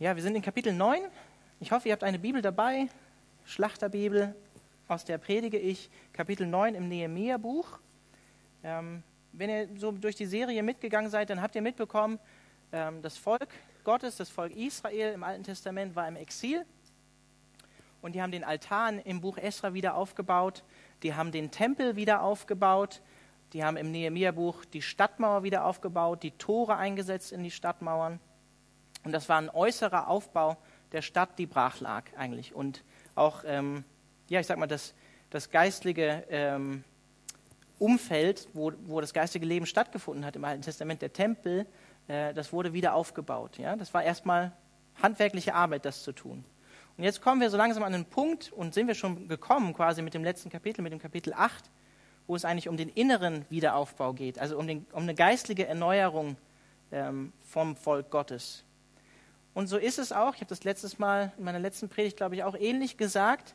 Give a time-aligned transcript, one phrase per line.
[0.00, 1.02] Ja, wir sind in Kapitel 9.
[1.60, 2.88] Ich hoffe, ihr habt eine Bibel dabei,
[3.44, 4.34] Schlachterbibel,
[4.88, 7.78] aus der predige ich, Kapitel 9 im Nehemia-Buch.
[8.64, 12.18] Ähm, wenn ihr so durch die Serie mitgegangen seid, dann habt ihr mitbekommen,
[12.72, 13.46] ähm, das Volk
[13.84, 16.66] Gottes, das Volk Israel im Alten Testament war im Exil.
[18.02, 20.64] Und die haben den Altar im Buch Esra wieder aufgebaut.
[21.04, 23.00] Die haben den Tempel wieder aufgebaut.
[23.52, 28.18] Die haben im Nehemia-Buch die Stadtmauer wieder aufgebaut, die Tore eingesetzt in die Stadtmauern.
[29.04, 30.56] Und das war ein äußerer Aufbau
[30.92, 32.54] der Stadt, die brach lag eigentlich.
[32.54, 32.82] Und
[33.14, 33.84] auch, ähm,
[34.28, 34.94] ja, ich sag mal, das,
[35.30, 36.84] das geistliche ähm,
[37.78, 41.66] Umfeld, wo, wo das geistige Leben stattgefunden hat im Alten Testament, der Tempel,
[42.08, 43.58] äh, das wurde wieder aufgebaut.
[43.58, 43.76] Ja?
[43.76, 44.52] Das war erstmal
[45.02, 46.44] handwerkliche Arbeit, das zu tun.
[46.96, 50.00] Und jetzt kommen wir so langsam an den Punkt und sind wir schon gekommen quasi
[50.00, 51.70] mit dem letzten Kapitel, mit dem Kapitel 8,
[52.28, 56.36] wo es eigentlich um den inneren Wiederaufbau geht, also um, den, um eine geistliche Erneuerung
[56.92, 58.64] ähm, vom Volk Gottes.
[59.54, 62.34] Und so ist es auch, ich habe das letztes Mal in meiner letzten Predigt, glaube
[62.34, 63.54] ich, auch ähnlich gesagt,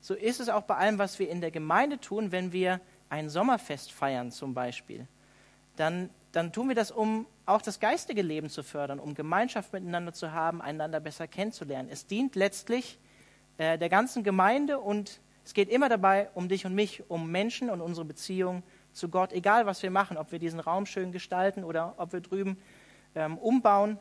[0.00, 2.80] so ist es auch bei allem, was wir in der Gemeinde tun, wenn wir
[3.10, 5.06] ein Sommerfest feiern zum Beispiel.
[5.76, 10.12] Dann, dann tun wir das, um auch das geistige Leben zu fördern, um Gemeinschaft miteinander
[10.12, 11.88] zu haben, einander besser kennenzulernen.
[11.90, 12.98] Es dient letztlich
[13.58, 17.70] äh, der ganzen Gemeinde und es geht immer dabei um dich und mich, um Menschen
[17.70, 21.64] und unsere Beziehung zu Gott, egal was wir machen, ob wir diesen Raum schön gestalten
[21.64, 22.56] oder ob wir drüben
[23.14, 23.98] ähm, umbauen.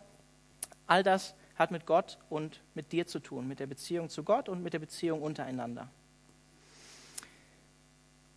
[0.86, 4.50] All das hat mit Gott und mit dir zu tun, mit der Beziehung zu Gott
[4.50, 5.90] und mit der Beziehung untereinander.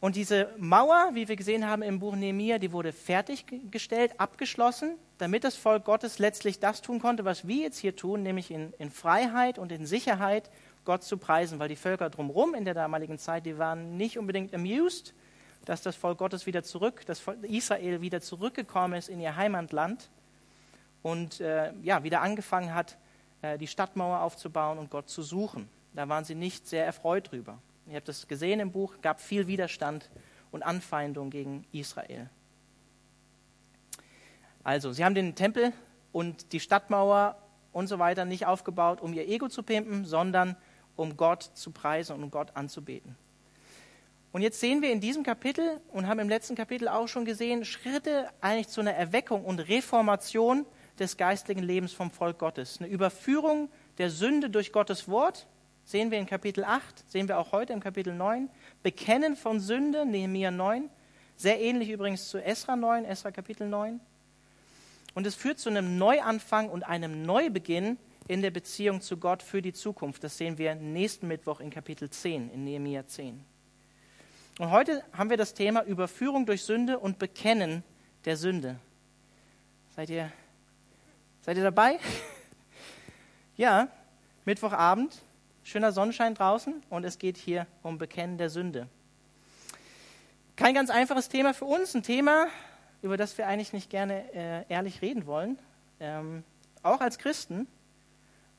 [0.01, 5.45] Und diese Mauer, wie wir gesehen haben im Buch Nehemiah, die wurde fertiggestellt, abgeschlossen, damit
[5.45, 8.91] das Volk Gottes letztlich das tun konnte, was wir jetzt hier tun, nämlich in, in
[8.91, 10.51] Freiheit und in Sicherheit
[10.84, 14.53] Gott zu preisen, weil die Völker drumherum in der damaligen Zeit, die waren nicht unbedingt
[14.53, 15.14] amused,
[15.64, 20.11] dass das Volk Gottes wieder zurück, dass Israel wieder zurückgekommen ist in ihr Heimatland
[21.03, 22.98] und äh, ja, wieder angefangen hat,
[23.59, 25.69] die Stadtmauer aufzubauen und Gott zu suchen.
[25.95, 27.59] Da waren sie nicht sehr erfreut drüber.
[27.87, 30.11] Ihr habt das gesehen im Buch, gab viel Widerstand
[30.51, 32.31] und Anfeindung gegen Israel.
[34.64, 35.73] Also, sie haben den Tempel
[36.13, 37.36] und die Stadtmauer
[37.73, 40.57] und so weiter nicht aufgebaut, um ihr Ego zu pimpen, sondern
[40.95, 43.17] um Gott zu preisen und um Gott anzubeten.
[44.31, 47.64] Und jetzt sehen wir in diesem Kapitel und haben im letzten Kapitel auch schon gesehen,
[47.64, 50.64] Schritte eigentlich zu einer Erweckung und Reformation
[51.02, 52.79] des geistlichen Lebens vom Volk Gottes.
[52.80, 53.68] Eine Überführung
[53.98, 55.46] der Sünde durch Gottes Wort,
[55.85, 58.48] sehen wir in Kapitel 8, sehen wir auch heute im Kapitel 9.
[58.83, 60.89] Bekennen von Sünde, Nehemiah 9.
[61.36, 64.01] Sehr ähnlich übrigens zu Esra 9, Esra Kapitel 9.
[65.14, 67.98] Und es führt zu einem Neuanfang und einem Neubeginn
[68.29, 70.23] in der Beziehung zu Gott für die Zukunft.
[70.24, 73.45] Das sehen wir nächsten Mittwoch in Kapitel 10, in Nehemiah 10.
[74.58, 77.83] Und heute haben wir das Thema Überführung durch Sünde und Bekennen
[78.24, 78.79] der Sünde.
[79.96, 80.30] Seid ihr
[81.45, 81.98] Seid ihr dabei?
[83.57, 83.89] ja,
[84.45, 85.20] Mittwochabend,
[85.64, 88.86] schöner Sonnenschein draußen und es geht hier um Bekennen der Sünde.
[90.55, 92.47] Kein ganz einfaches Thema für uns, ein Thema,
[93.02, 95.58] über das wir eigentlich nicht gerne äh, ehrlich reden wollen,
[95.98, 96.45] ähm,
[96.85, 97.67] auch als Christen.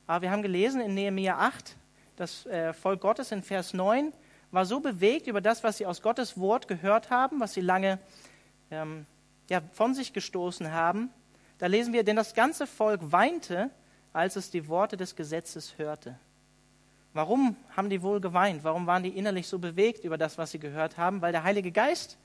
[0.06, 1.76] Aber wir haben gelesen in Nehemiah 8,
[2.16, 4.12] das äh, Volk Gottes in Vers 9
[4.50, 7.98] war so bewegt über das, was sie aus Gottes Wort gehört haben, was sie lange
[8.70, 9.06] ähm,
[9.48, 11.08] ja, von sich gestoßen haben,
[11.64, 13.70] da lesen wir, denn das ganze Volk weinte,
[14.12, 16.18] als es die Worte des Gesetzes hörte.
[17.14, 18.64] Warum haben die wohl geweint?
[18.64, 21.22] Warum waren die innerlich so bewegt über das, was sie gehört haben?
[21.22, 22.18] Weil der Heilige Geist,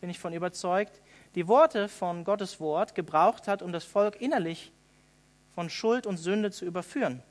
[0.00, 1.02] bin ich von überzeugt,
[1.34, 4.72] die Worte von Gottes Wort gebraucht hat, um das Volk innerlich
[5.54, 7.22] von Schuld und Sünde zu überführen.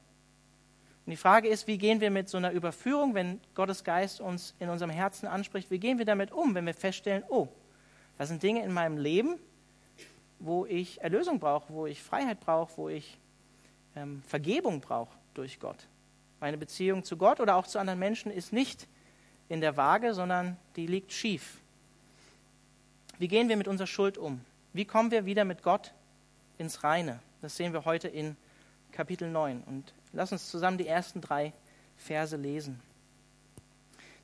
[1.08, 4.54] Und die Frage ist, wie gehen wir mit so einer Überführung, wenn Gottes Geist uns
[4.60, 7.48] in unserem Herzen anspricht, wie gehen wir damit um, wenn wir feststellen, oh,
[8.16, 9.40] das sind Dinge in meinem Leben,
[10.40, 13.18] wo ich Erlösung brauche, wo ich Freiheit brauche, wo ich
[13.96, 15.88] ähm, Vergebung brauche durch Gott.
[16.40, 18.88] Meine Beziehung zu Gott oder auch zu anderen Menschen ist nicht
[19.50, 21.60] in der Waage, sondern die liegt schief.
[23.18, 24.42] Wie gehen wir mit unserer Schuld um?
[24.74, 25.94] Wie kommen wir wieder mit Gott
[26.60, 27.20] ins Reine?
[27.42, 28.36] Das sehen wir heute in
[28.92, 29.64] Kapitel 9.
[29.66, 31.54] Und lass uns zusammen die ersten drei
[31.98, 32.80] Verse lesen.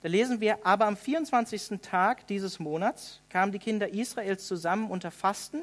[0.03, 1.79] Da lesen wir, aber am 24.
[1.81, 5.61] Tag dieses Monats kamen die Kinder Israels zusammen unter Fasten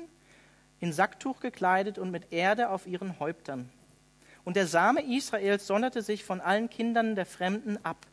[0.80, 3.70] in Sacktuch gekleidet und mit Erde auf ihren Häuptern.
[4.44, 8.06] Und der Same Israels sonderte sich von allen Kindern der Fremden ab.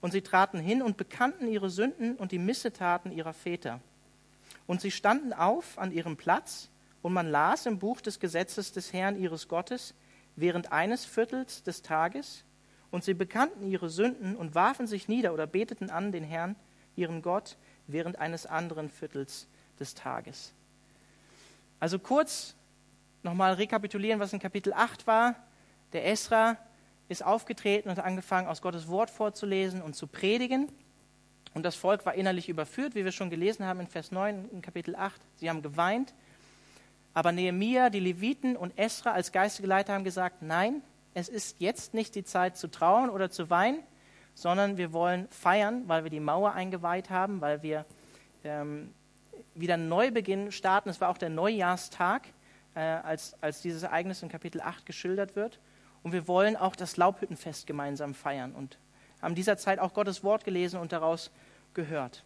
[0.00, 3.80] Und sie traten hin und bekannten ihre Sünden und die Missetaten ihrer Väter.
[4.66, 6.68] Und sie standen auf an ihrem Platz,
[7.00, 9.94] und man las im Buch des Gesetzes des Herrn ihres Gottes
[10.36, 12.44] während eines Viertels des Tages,
[12.90, 16.56] und sie bekannten ihre Sünden und warfen sich nieder oder beteten an den Herrn,
[16.94, 17.56] ihren Gott,
[17.86, 19.48] während eines anderen Viertels
[19.80, 20.52] des Tages.
[21.82, 22.54] Also kurz
[23.24, 25.34] nochmal rekapitulieren, was in Kapitel 8 war.
[25.92, 26.56] Der Esra
[27.08, 30.70] ist aufgetreten und hat angefangen, aus Gottes Wort vorzulesen und zu predigen.
[31.54, 34.62] Und das Volk war innerlich überführt, wie wir schon gelesen haben in Vers 9, in
[34.62, 35.20] Kapitel 8.
[35.34, 36.14] Sie haben geweint.
[37.14, 40.84] Aber Nehemia, die Leviten und Esra als geistige Leiter haben gesagt, nein,
[41.14, 43.82] es ist jetzt nicht die Zeit zu trauern oder zu weinen,
[44.34, 47.86] sondern wir wollen feiern, weil wir die Mauer eingeweiht haben, weil wir
[48.44, 48.94] ähm,
[49.54, 50.88] wieder einen Neubeginn starten.
[50.88, 52.28] Es war auch der Neujahrstag,
[52.74, 55.60] äh, als, als dieses Ereignis in Kapitel 8 geschildert wird.
[56.02, 58.78] Und wir wollen auch das Laubhüttenfest gemeinsam feiern und
[59.20, 61.30] haben dieser Zeit auch Gottes Wort gelesen und daraus
[61.74, 62.24] gehört.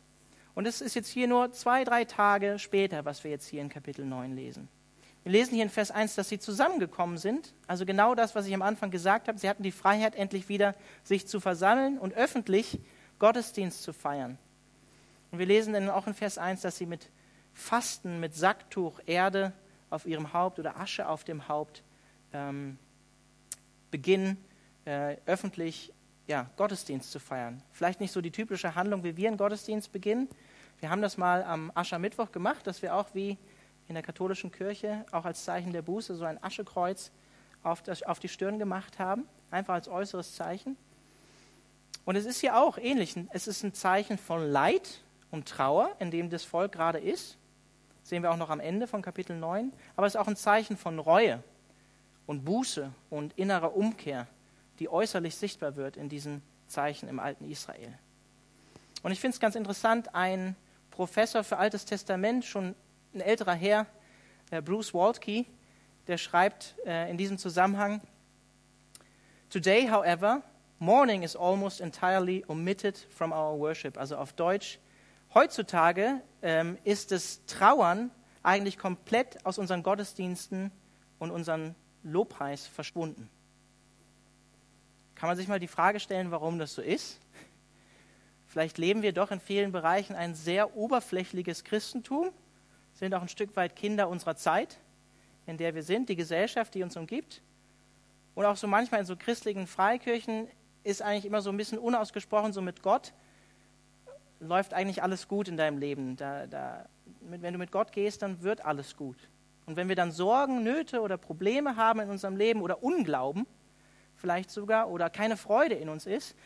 [0.55, 3.69] Und es ist jetzt hier nur zwei, drei Tage später, was wir jetzt hier in
[3.69, 4.69] Kapitel 9 lesen.
[5.22, 7.52] Wir lesen hier in Vers 1, dass sie zusammengekommen sind.
[7.67, 9.38] Also genau das, was ich am Anfang gesagt habe.
[9.38, 12.79] Sie hatten die Freiheit, endlich wieder sich zu versammeln und öffentlich
[13.19, 14.38] Gottesdienst zu feiern.
[15.31, 17.11] Und wir lesen dann auch in Vers 1, dass sie mit
[17.56, 19.53] Fasten, mit Sacktuch, Erde
[19.88, 21.82] auf ihrem Haupt oder Asche auf dem Haupt
[22.32, 22.79] ähm,
[23.91, 24.37] beginnen,
[24.85, 25.93] äh, öffentlich
[26.26, 27.62] ja, Gottesdienst zu feiern.
[27.73, 30.29] Vielleicht nicht so die typische Handlung, wie wir einen Gottesdienst beginnen.
[30.81, 33.38] Wir haben das mal am Aschermittwoch gemacht, dass wir auch wie
[33.88, 37.11] in der katholischen Kirche auch als Zeichen der Buße so ein Aschekreuz
[37.62, 40.76] auf, das, auf die Stirn gemacht haben, einfach als äußeres Zeichen.
[42.05, 43.14] Und es ist hier auch ähnlich.
[43.31, 45.00] Es ist ein Zeichen von Leid
[45.31, 47.38] und Trauer, in dem das Volk gerade ist.
[48.06, 49.73] Sehen wir auch noch am Ende von Kapitel 9.
[49.97, 51.43] Aber es ist auch ein Zeichen von Reue
[52.26, 54.29] und Buße und innerer Umkehr,
[54.79, 57.99] die äußerlich sichtbar wird in diesen Zeichen im alten Israel.
[59.03, 60.55] Und ich finde es ganz interessant, ein
[60.93, 62.76] Professor für Altes Testament, schon
[63.12, 63.87] ein älterer Herr,
[64.53, 65.44] äh, Bruce Waltke,
[66.06, 68.00] der schreibt äh, in diesem Zusammenhang,
[69.50, 70.43] Today, however,
[70.79, 73.99] mourning is almost entirely omitted from our worship.
[73.99, 74.79] Also auf Deutsch,
[75.35, 78.12] heutzutage ähm, ist das Trauern
[78.44, 80.70] eigentlich komplett aus unseren Gottesdiensten
[81.19, 83.28] und unseren Lobpreis verschwunden.
[85.16, 87.19] Kann man sich mal die Frage stellen, warum das so ist?
[88.46, 92.31] Vielleicht leben wir doch in vielen Bereichen ein sehr oberflächliches Christentum,
[92.94, 94.78] sind auch ein Stück weit Kinder unserer Zeit,
[95.46, 97.43] in der wir sind, die Gesellschaft, die uns umgibt.
[98.37, 100.46] Und auch so manchmal in so christlichen Freikirchen
[100.84, 103.12] ist eigentlich immer so ein bisschen unausgesprochen, so mit Gott
[104.41, 106.17] läuft eigentlich alles gut in deinem Leben.
[106.17, 106.87] Da, da,
[107.21, 109.17] wenn du mit Gott gehst, dann wird alles gut.
[109.67, 113.47] Und wenn wir dann Sorgen, Nöte oder Probleme haben in unserem Leben oder Unglauben,
[114.15, 116.37] vielleicht sogar, oder keine Freude in uns ist,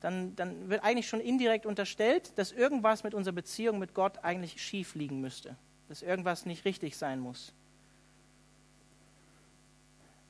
[0.00, 4.62] dann, dann wird eigentlich schon indirekt unterstellt, dass irgendwas mit unserer Beziehung mit Gott eigentlich
[4.62, 5.56] schief liegen müsste,
[5.88, 7.52] dass irgendwas nicht richtig sein muss.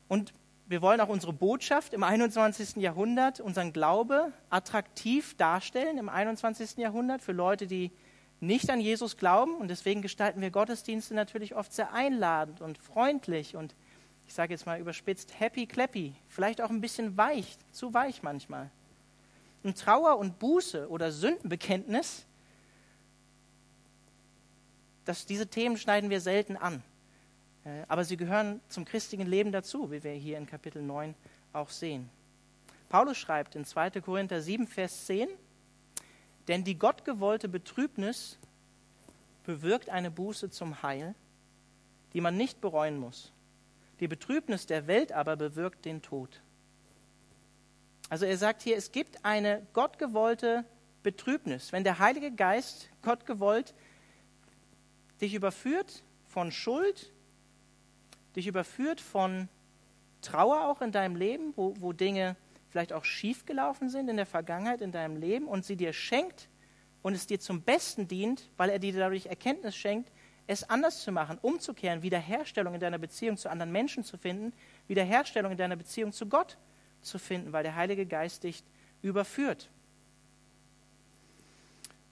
[0.08, 0.32] Und
[0.70, 2.76] wir wollen auch unsere Botschaft im 21.
[2.76, 6.76] Jahrhundert, unseren Glaube attraktiv darstellen im 21.
[6.76, 7.90] Jahrhundert für Leute, die
[8.38, 13.56] nicht an Jesus glauben und deswegen gestalten wir Gottesdienste natürlich oft sehr einladend und freundlich
[13.56, 13.74] und
[14.28, 18.70] ich sage jetzt mal überspitzt happy clappy, vielleicht auch ein bisschen weich, zu weich manchmal.
[19.64, 22.26] Und Trauer und Buße oder Sündenbekenntnis,
[25.04, 26.84] das, diese Themen schneiden wir selten an.
[27.70, 31.14] Äh, aber sie gehören zum christlichen Leben dazu, wie wir hier in Kapitel 9
[31.52, 32.08] auch sehen.
[32.88, 34.00] Paulus schreibt in 2.
[34.00, 35.28] Korinther 7, Vers 10,
[36.48, 38.38] denn die gottgewollte Betrübnis
[39.44, 41.14] bewirkt eine Buße zum Heil,
[42.12, 43.32] die man nicht bereuen muss.
[44.00, 46.42] Die Betrübnis der Welt aber bewirkt den Tod.
[48.08, 50.64] Also er sagt hier, es gibt eine gottgewollte
[51.04, 51.72] Betrübnis.
[51.72, 53.74] Wenn der Heilige Geist, gottgewollt,
[55.20, 57.12] dich überführt von Schuld,
[58.36, 59.48] dich überführt von
[60.22, 62.36] Trauer auch in deinem Leben, wo, wo Dinge
[62.68, 66.48] vielleicht auch schiefgelaufen sind in der Vergangenheit in deinem Leben und sie dir schenkt
[67.02, 70.10] und es dir zum Besten dient, weil er dir dadurch Erkenntnis schenkt,
[70.46, 74.52] es anders zu machen, umzukehren, Wiederherstellung in deiner Beziehung zu anderen Menschen zu finden,
[74.88, 76.58] Wiederherstellung in deiner Beziehung zu Gott
[77.02, 78.62] zu finden, weil der Heilige Geist dich
[79.02, 79.70] überführt.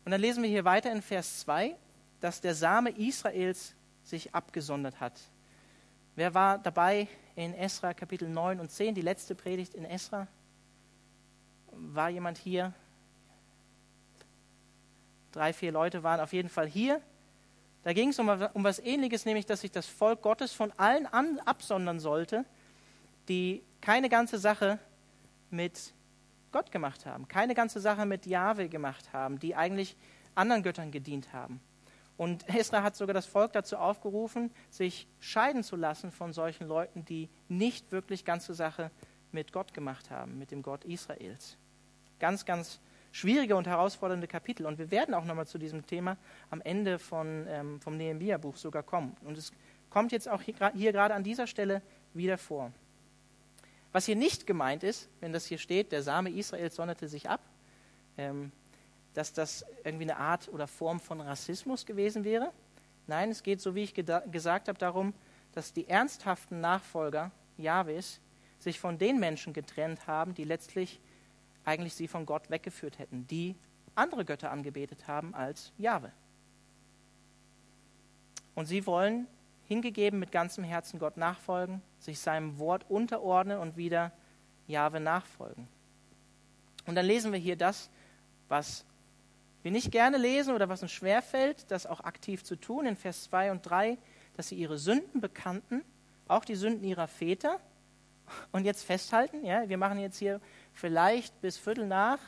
[0.04, 1.76] Und dann lesen wir hier weiter in Vers 2,
[2.20, 5.20] dass der Same Israels sich abgesondert hat.
[6.18, 7.06] Wer war dabei
[7.36, 10.26] in Esra Kapitel 9 und 10, die letzte Predigt in Esra?
[11.70, 12.72] War jemand hier?
[15.30, 17.00] Drei, vier Leute waren auf jeden Fall hier.
[17.84, 21.06] Da ging es um, um was Ähnliches, nämlich dass sich das Volk Gottes von allen
[21.06, 22.44] an, absondern sollte,
[23.28, 24.80] die keine ganze Sache
[25.50, 25.94] mit
[26.50, 29.96] Gott gemacht haben, keine ganze Sache mit Jahwe gemacht haben, die eigentlich
[30.34, 31.60] anderen Göttern gedient haben.
[32.18, 37.06] Und Esra hat sogar das Volk dazu aufgerufen, sich scheiden zu lassen von solchen Leuten,
[37.06, 38.90] die nicht wirklich ganze Sache
[39.32, 41.56] mit Gott gemacht haben, mit dem Gott Israels
[42.18, 42.80] ganz, ganz
[43.12, 44.66] schwierige und herausfordernde Kapitel.
[44.66, 46.16] Und wir werden auch nochmal zu diesem Thema
[46.50, 49.16] am Ende von, ähm, vom Nehemiah-Buch sogar kommen.
[49.24, 49.52] Und es
[49.90, 51.82] kommt jetzt auch hier, hier gerade an dieser Stelle
[52.14, 52.72] wieder vor.
[53.92, 57.40] Was hier nicht gemeint ist, wenn das hier steht, der Same Israels sonderte sich ab,
[58.18, 58.52] ähm,
[59.18, 62.52] dass das irgendwie eine Art oder Form von Rassismus gewesen wäre.
[63.08, 65.12] Nein, es geht, so wie ich gesagt habe, darum,
[65.54, 68.20] dass die ernsthaften Nachfolger Jahwes
[68.60, 71.00] sich von den Menschen getrennt haben, die letztlich
[71.64, 73.56] eigentlich sie von Gott weggeführt hätten, die
[73.96, 76.12] andere Götter angebetet haben als Jahwe.
[78.54, 79.26] Und sie wollen
[79.66, 84.12] hingegeben mit ganzem Herzen Gott nachfolgen, sich seinem Wort unterordnen und wieder
[84.68, 85.66] Jahwe nachfolgen.
[86.86, 87.90] Und dann lesen wir hier das,
[88.46, 88.84] was
[89.62, 93.24] wir nicht gerne lesen oder was uns schwerfällt, das auch aktiv zu tun, in Vers
[93.24, 93.98] 2 und 3,
[94.36, 95.82] dass sie ihre Sünden bekannten,
[96.28, 97.60] auch die Sünden ihrer Väter.
[98.52, 100.40] Und jetzt festhalten, ja, wir machen jetzt hier
[100.72, 102.20] vielleicht bis Viertel nach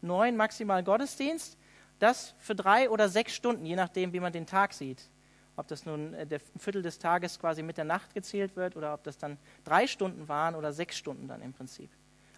[0.00, 1.58] neun maximal Gottesdienst,
[1.98, 5.08] das für drei oder sechs Stunden, je nachdem, wie man den Tag sieht.
[5.56, 8.94] Ob das nun äh, der Viertel des Tages quasi mit der Nacht gezählt wird oder
[8.94, 11.90] ob das dann drei Stunden waren oder sechs Stunden dann im Prinzip.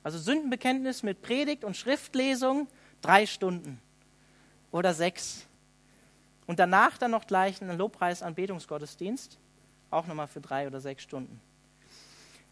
[0.02, 2.68] Also Sündenbekenntnis mit Predigt und Schriftlesung
[3.00, 3.80] drei Stunden
[4.74, 5.46] oder sechs.
[6.46, 9.38] Und danach dann noch gleich einen Lobpreis-Anbetungsgottesdienst,
[9.90, 11.40] auch nochmal für drei oder sechs Stunden.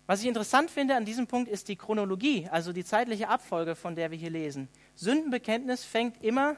[0.07, 3.97] Was ich interessant finde an diesem Punkt ist die Chronologie, also die zeitliche Abfolge, von
[3.97, 4.69] der wir hier lesen.
[4.95, 6.55] Sündenbekenntnis fängt immer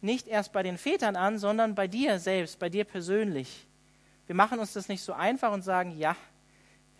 [0.00, 3.66] nicht erst bei den Vätern an, sondern bei dir selbst, bei dir persönlich.
[4.26, 6.14] Wir machen uns das nicht so einfach und sagen, ja,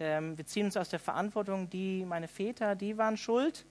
[0.00, 3.64] ähm, wir ziehen uns aus der Verantwortung, die meine Väter, die waren schuld,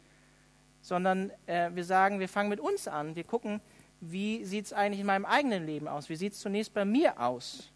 [0.81, 3.15] sondern äh, wir sagen, wir fangen mit uns an.
[3.15, 3.60] Wir gucken,
[4.01, 6.10] wie sieht es eigentlich in meinem eigenen Leben aus?
[6.10, 7.70] Wie sieht es zunächst bei mir aus?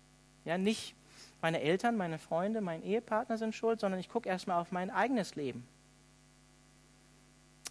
[0.46, 0.96] Ja, nicht
[1.42, 5.36] meine Eltern, meine Freunde, mein Ehepartner sind schuld, sondern ich gucke erstmal auf mein eigenes
[5.36, 5.68] Leben.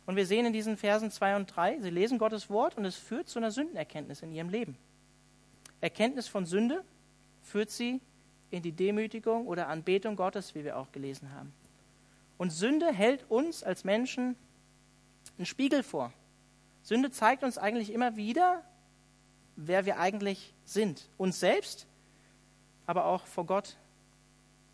[0.04, 2.96] Und wir sehen in diesen Versen 2 und 3, sie lesen Gottes Wort und es
[2.96, 4.76] führt zu einer Sündenerkenntnis in ihrem Leben.
[5.80, 6.84] Erkenntnis von Sünde
[7.42, 8.00] führt sie
[8.50, 11.52] in die Demütigung oder Anbetung Gottes, wie wir auch gelesen haben.
[12.36, 14.36] Und Sünde hält uns als Menschen
[15.38, 16.12] einen Spiegel vor.
[16.82, 18.62] Sünde zeigt uns eigentlich immer wieder,
[19.56, 21.08] wer wir eigentlich sind.
[21.18, 21.86] Uns selbst,
[22.86, 23.76] aber auch vor Gott.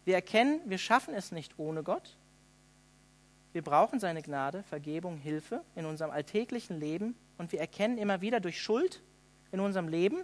[0.04, 2.16] Wir erkennen, wir schaffen es nicht ohne Gott.
[3.52, 8.40] Wir brauchen seine Gnade, Vergebung, Hilfe in unserem alltäglichen Leben und wir erkennen immer wieder
[8.40, 9.02] durch Schuld
[9.52, 10.22] in unserem Leben,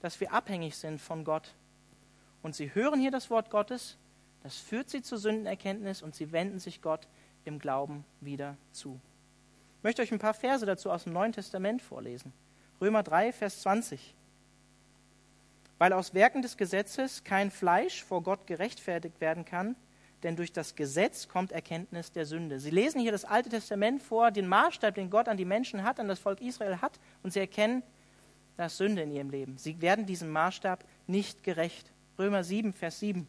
[0.00, 1.54] dass wir abhängig sind von Gott.
[2.42, 3.96] Und sie hören hier das Wort Gottes,
[4.42, 7.08] das führt sie zur Sündenerkenntnis und sie wenden sich Gott
[7.44, 9.00] im Glauben wieder zu.
[9.78, 12.32] Ich möchte euch ein paar Verse dazu aus dem Neuen Testament vorlesen.
[12.80, 14.16] Römer 3, Vers 20.
[15.78, 19.76] Weil aus Werken des Gesetzes kein Fleisch vor Gott gerechtfertigt werden kann,
[20.24, 22.58] denn durch das Gesetz kommt Erkenntnis der Sünde.
[22.58, 26.00] Sie lesen hier das Alte Testament vor, den Maßstab, den Gott an die Menschen hat,
[26.00, 27.84] an das Volk Israel hat, und sie erkennen,
[28.56, 29.58] da ist Sünde in ihrem Leben.
[29.58, 31.92] Sie werden diesem Maßstab nicht gerecht.
[32.18, 33.28] Römer 7, Vers 7.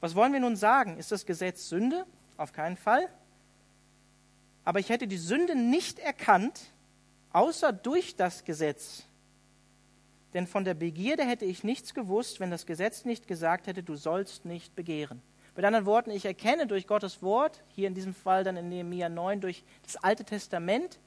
[0.00, 0.96] Was wollen wir nun sagen?
[0.96, 2.06] Ist das Gesetz Sünde?
[2.36, 3.08] Auf keinen Fall.
[4.64, 6.60] Aber ich hätte die Sünde nicht erkannt,
[7.32, 9.04] außer durch das Gesetz.
[10.34, 13.96] Denn von der Begierde hätte ich nichts gewusst, wenn das Gesetz nicht gesagt hätte, du
[13.96, 15.22] sollst nicht begehren.
[15.56, 19.08] Mit anderen Worten, ich erkenne durch Gottes Wort, hier in diesem Fall dann in Nehemiah
[19.08, 21.00] 9, durch das Alte Testament,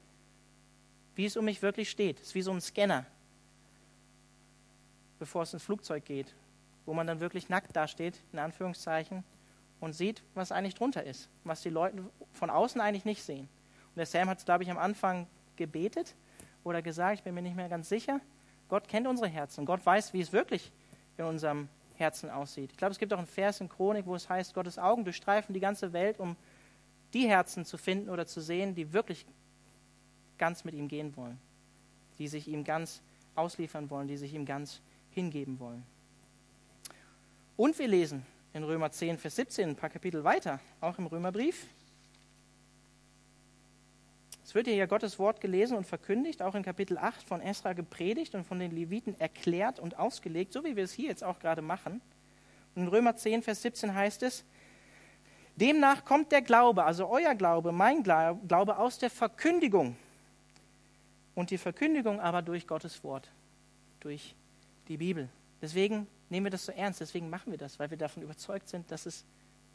[1.14, 2.20] wie es um mich wirklich steht.
[2.20, 3.06] Es ist wie so ein Scanner,
[5.18, 6.34] bevor es ins Flugzeug geht,
[6.86, 9.24] wo man dann wirklich nackt dasteht, in Anführungszeichen,
[9.80, 13.48] und sieht, was eigentlich drunter ist, was die Leute von außen eigentlich nicht sehen.
[13.88, 16.14] Und der Sam hat es, glaube ich, am Anfang gebetet
[16.62, 18.20] oder gesagt, ich bin mir nicht mehr ganz sicher.
[18.68, 19.66] Gott kennt unsere Herzen.
[19.66, 20.70] Gott weiß, wie es wirklich
[21.18, 22.70] in unserem Herzen aussieht.
[22.70, 25.52] Ich glaube, es gibt auch einen Vers in Chronik, wo es heißt, Gottes Augen durchstreifen
[25.52, 26.36] die ganze Welt, um
[27.12, 29.26] die Herzen zu finden oder zu sehen, die wirklich
[30.38, 31.38] ganz mit ihm gehen wollen,
[32.18, 33.02] die sich ihm ganz
[33.34, 35.84] ausliefern wollen, die sich ihm ganz hingeben wollen.
[37.62, 41.68] Und wir lesen in Römer 10, Vers 17, ein paar Kapitel weiter, auch im Römerbrief,
[44.44, 47.72] es wird hier ja Gottes Wort gelesen und verkündigt, auch in Kapitel 8 von Esra
[47.72, 51.38] gepredigt und von den Leviten erklärt und ausgelegt, so wie wir es hier jetzt auch
[51.38, 52.00] gerade machen.
[52.74, 54.42] Und in Römer 10, Vers 17 heißt es,
[55.54, 59.94] Demnach kommt der Glaube, also euer Glaube, mein Glaube aus der Verkündigung.
[61.36, 63.30] Und die Verkündigung aber durch Gottes Wort,
[64.00, 64.34] durch
[64.88, 65.28] die Bibel.
[65.60, 68.90] Deswegen nehmen wir das so ernst, deswegen machen wir das, weil wir davon überzeugt sind,
[68.90, 69.24] dass es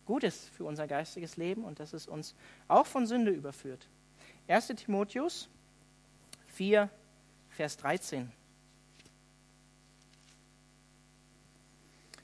[0.05, 2.33] gut ist für unser geistiges Leben und dass es uns
[2.67, 3.87] auch von Sünde überführt.
[4.47, 5.49] 1 Timotheus
[6.47, 6.89] 4,
[7.49, 8.31] Vers 13.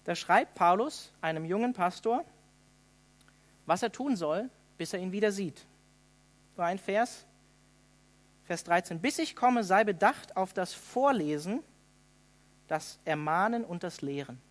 [0.03, 2.25] Da schreibt Paulus einem jungen Pastor,
[3.67, 5.65] was er tun soll, bis er ihn wieder sieht.
[6.57, 7.25] Nur ein Vers,
[8.45, 8.99] Vers 13.
[8.99, 11.63] Bis ich komme, sei bedacht auf das Vorlesen,
[12.73, 14.41] das Ermahnen und das Lehren.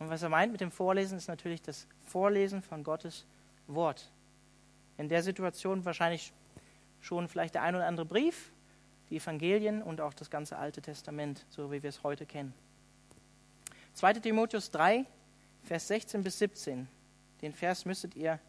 [0.00, 3.24] Und was er meint mit dem Vorlesen, ist natürlich das Vorlesen von Gottes
[3.68, 4.10] Wort.
[4.98, 6.32] In der Situation wahrscheinlich
[7.00, 8.50] schon vielleicht der ein oder andere Brief,
[9.10, 12.52] die Evangelien und auch das ganze Alte Testament, so wie wir es heute kennen.
[13.94, 14.14] 2.
[14.14, 15.06] Timotheus 3,
[15.62, 16.88] Vers 16 bis 17.
[17.42, 18.40] Den Vers müsstet ihr,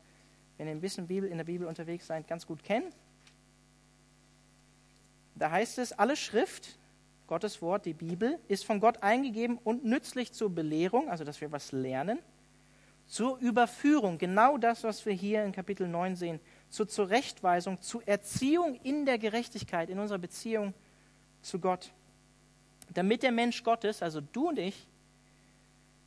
[0.57, 2.91] wenn ihr ein bisschen Bibel, in der Bibel unterwegs seid, ganz gut kennen.
[5.35, 6.79] Da heißt es, alle Schrift,
[7.31, 11.49] Gottes Wort, die Bibel, ist von Gott eingegeben und nützlich zur Belehrung, also dass wir
[11.49, 12.19] was lernen,
[13.07, 18.77] zur Überführung, genau das, was wir hier in Kapitel 9 sehen, zur Zurechtweisung, zur Erziehung
[18.83, 20.73] in der Gerechtigkeit, in unserer Beziehung
[21.41, 21.93] zu Gott.
[22.93, 24.85] Damit der Mensch Gottes, also du und ich,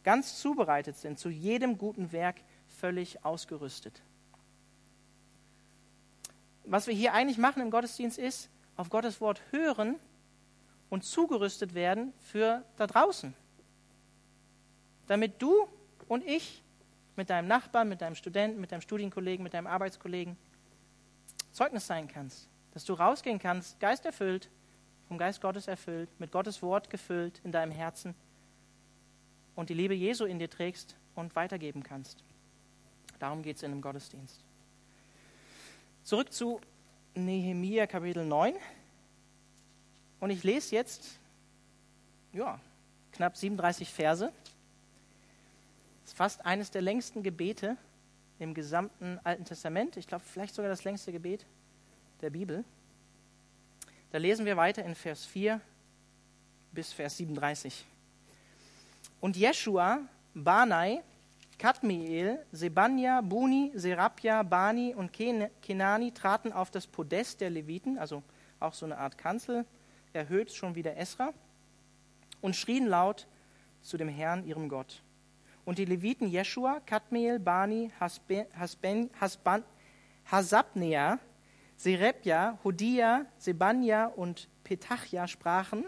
[0.02, 2.36] ganz zubereitet sind, zu jedem guten Werk
[2.80, 4.02] völlig ausgerüstet.
[6.66, 9.98] Was wir hier eigentlich machen im Gottesdienst ist, auf Gottes Wort hören
[10.94, 13.34] und zugerüstet werden für da draußen.
[15.08, 15.66] Damit du
[16.06, 16.62] und ich
[17.16, 20.36] mit deinem Nachbarn, mit deinem Studenten, mit deinem Studienkollegen, mit deinem Arbeitskollegen
[21.50, 22.48] Zeugnis sein kannst.
[22.74, 24.48] Dass du rausgehen kannst, geisterfüllt,
[25.08, 28.14] vom Geist Gottes erfüllt, mit Gottes Wort gefüllt in deinem Herzen
[29.56, 32.22] und die Liebe Jesu in dir trägst und weitergeben kannst.
[33.18, 34.44] Darum geht es in einem Gottesdienst.
[36.04, 36.60] Zurück zu
[37.16, 38.54] Nehemia Kapitel 9.
[40.24, 41.18] Und ich lese jetzt
[42.32, 42.58] ja,
[43.12, 44.32] knapp 37 Verse.
[46.00, 47.76] Das ist fast eines der längsten Gebete
[48.38, 49.98] im gesamten Alten Testament.
[49.98, 51.44] Ich glaube, vielleicht sogar das längste Gebet
[52.22, 52.64] der Bibel.
[54.12, 55.60] Da lesen wir weiter in Vers 4
[56.72, 57.84] bis Vers 37.
[59.20, 60.00] Und Jeschua,
[60.32, 61.02] Banai,
[61.58, 68.22] Kadmiel, Sebania, Buni, Serapja, Bani und Kenani traten auf das Podest der Leviten, also
[68.58, 69.66] auch so eine Art Kanzel,
[70.14, 71.32] erhöht schon wieder Esra,
[72.40, 73.26] und schrien laut
[73.80, 75.02] zu dem Herrn, ihrem Gott.
[75.64, 79.64] Und die Leviten Jeschua, Kadmiel, Bani, Hasben, Hasban,
[80.30, 81.18] Hasabnea,
[81.76, 85.84] Serepja, Hodia, Sebania und Petachia sprachen,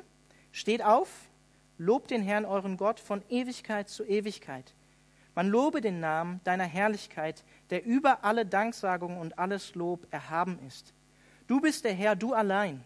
[0.56, 1.28] Steht auf,
[1.76, 4.74] lobt den Herrn euren Gott von Ewigkeit zu Ewigkeit.
[5.34, 10.94] Man lobe den Namen deiner Herrlichkeit, der über alle Danksagung und alles Lob erhaben ist.
[11.46, 12.82] Du bist der Herr, du allein.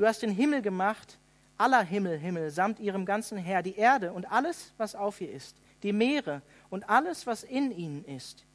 [0.00, 1.18] Du hast den Himmel gemacht,
[1.58, 5.58] aller Himmel, Himmel, samt ihrem ganzen Herr, die Erde und alles, was auf ihr ist,
[5.82, 8.46] die Meere und alles, was in ihnen ist.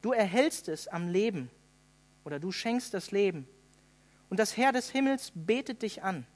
[0.00, 1.50] Du erhältst es am Leben
[2.24, 3.46] oder du schenkst das Leben.
[4.30, 6.26] Und das Herr des Himmels betet dich an.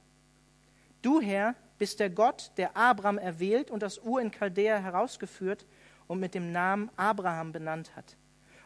[1.01, 5.65] Du, Herr, bist der Gott, der Abraham erwählt und das Ur in Chaldea herausgeführt
[6.05, 8.15] und mit dem Namen Abraham benannt hat.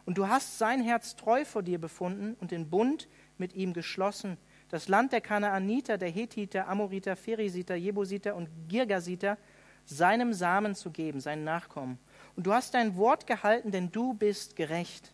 [0.04, 4.36] Und du hast sein Herz treu vor dir befunden und den Bund mit ihm geschlossen,
[4.68, 9.38] das Land der Kanaaniter, der Hethiter, Amoriter, Pheresiter, Jebusiter und Girgasiter
[9.84, 11.98] seinem Samen zu geben, seinen Nachkommen.
[12.34, 15.12] Und du hast dein Wort gehalten, denn du bist gerecht.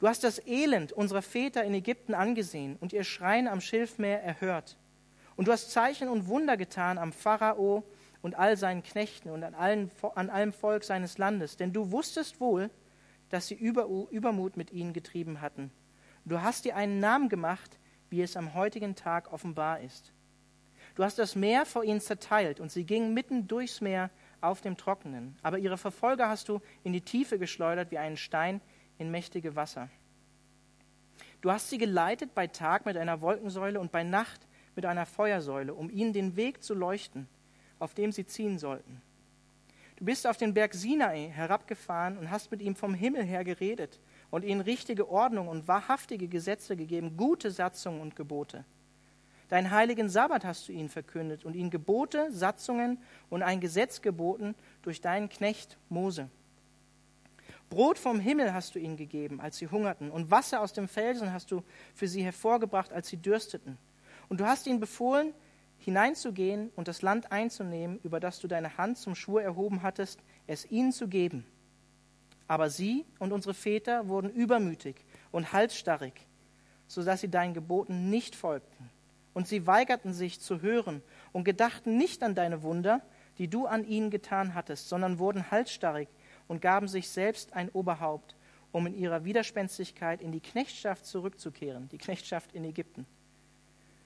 [0.00, 4.76] Du hast das Elend unserer Väter in Ägypten angesehen und ihr Schreien am Schilfmeer erhört.
[5.36, 7.84] Und du hast Zeichen und Wunder getan am Pharao
[8.20, 12.40] und all seinen Knechten und an, allen, an allem Volk seines Landes, denn du wusstest
[12.40, 12.70] wohl,
[13.28, 15.70] dass sie Über, Übermut mit ihnen getrieben hatten.
[16.24, 17.78] Du hast dir einen Namen gemacht,
[18.12, 20.12] wie es am heutigen Tag offenbar ist.
[20.94, 24.76] Du hast das Meer vor ihnen zerteilt, und sie gingen mitten durchs Meer auf dem
[24.76, 25.36] Trockenen.
[25.42, 28.60] Aber ihre Verfolger hast du in die Tiefe geschleudert wie einen Stein
[28.98, 29.88] in mächtige Wasser.
[31.40, 34.46] Du hast sie geleitet bei Tag mit einer Wolkensäule und bei Nacht
[34.76, 37.26] mit einer Feuersäule, um ihnen den Weg zu leuchten
[37.82, 39.02] auf dem sie ziehen sollten.
[39.96, 43.98] Du bist auf den Berg Sinai herabgefahren und hast mit ihm vom Himmel her geredet
[44.32, 48.64] und ihnen richtige Ordnung und wahrhaftige Gesetze gegeben, gute Satzungen und Gebote.
[49.50, 54.54] Deinen heiligen Sabbat hast du ihnen verkündet und ihnen Gebote, Satzungen und ein Gesetz geboten
[54.80, 56.30] durch deinen Knecht Mose.
[57.68, 61.30] Brot vom Himmel hast du ihnen gegeben, als sie hungerten, und Wasser aus dem Felsen
[61.34, 61.62] hast du
[61.94, 63.76] für sie hervorgebracht, als sie dürsteten.
[64.30, 65.34] Und du hast ihnen befohlen,
[65.76, 70.70] hineinzugehen und das Land einzunehmen, über das du deine Hand zum Schwur erhoben hattest, es
[70.70, 71.44] ihnen zu geben.
[72.52, 76.12] Aber sie und unsere Väter wurden übermütig und halsstarrig,
[76.86, 78.90] so dass sie deinen Geboten nicht folgten.
[79.32, 81.00] Und sie weigerten sich zu hören
[81.32, 83.00] und gedachten nicht an deine Wunder,
[83.38, 86.08] die du an ihnen getan hattest, sondern wurden halsstarrig
[86.46, 88.36] und gaben sich selbst ein Oberhaupt,
[88.70, 93.06] um in ihrer Widerspenstigkeit in die Knechtschaft zurückzukehren, die Knechtschaft in Ägypten.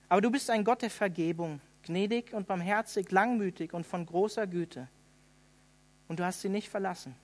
[0.08, 4.86] Aber du bist ein Gott der Vergebung, gnädig und barmherzig, langmütig und von großer Güte.
[6.06, 7.16] Und du hast sie nicht verlassen.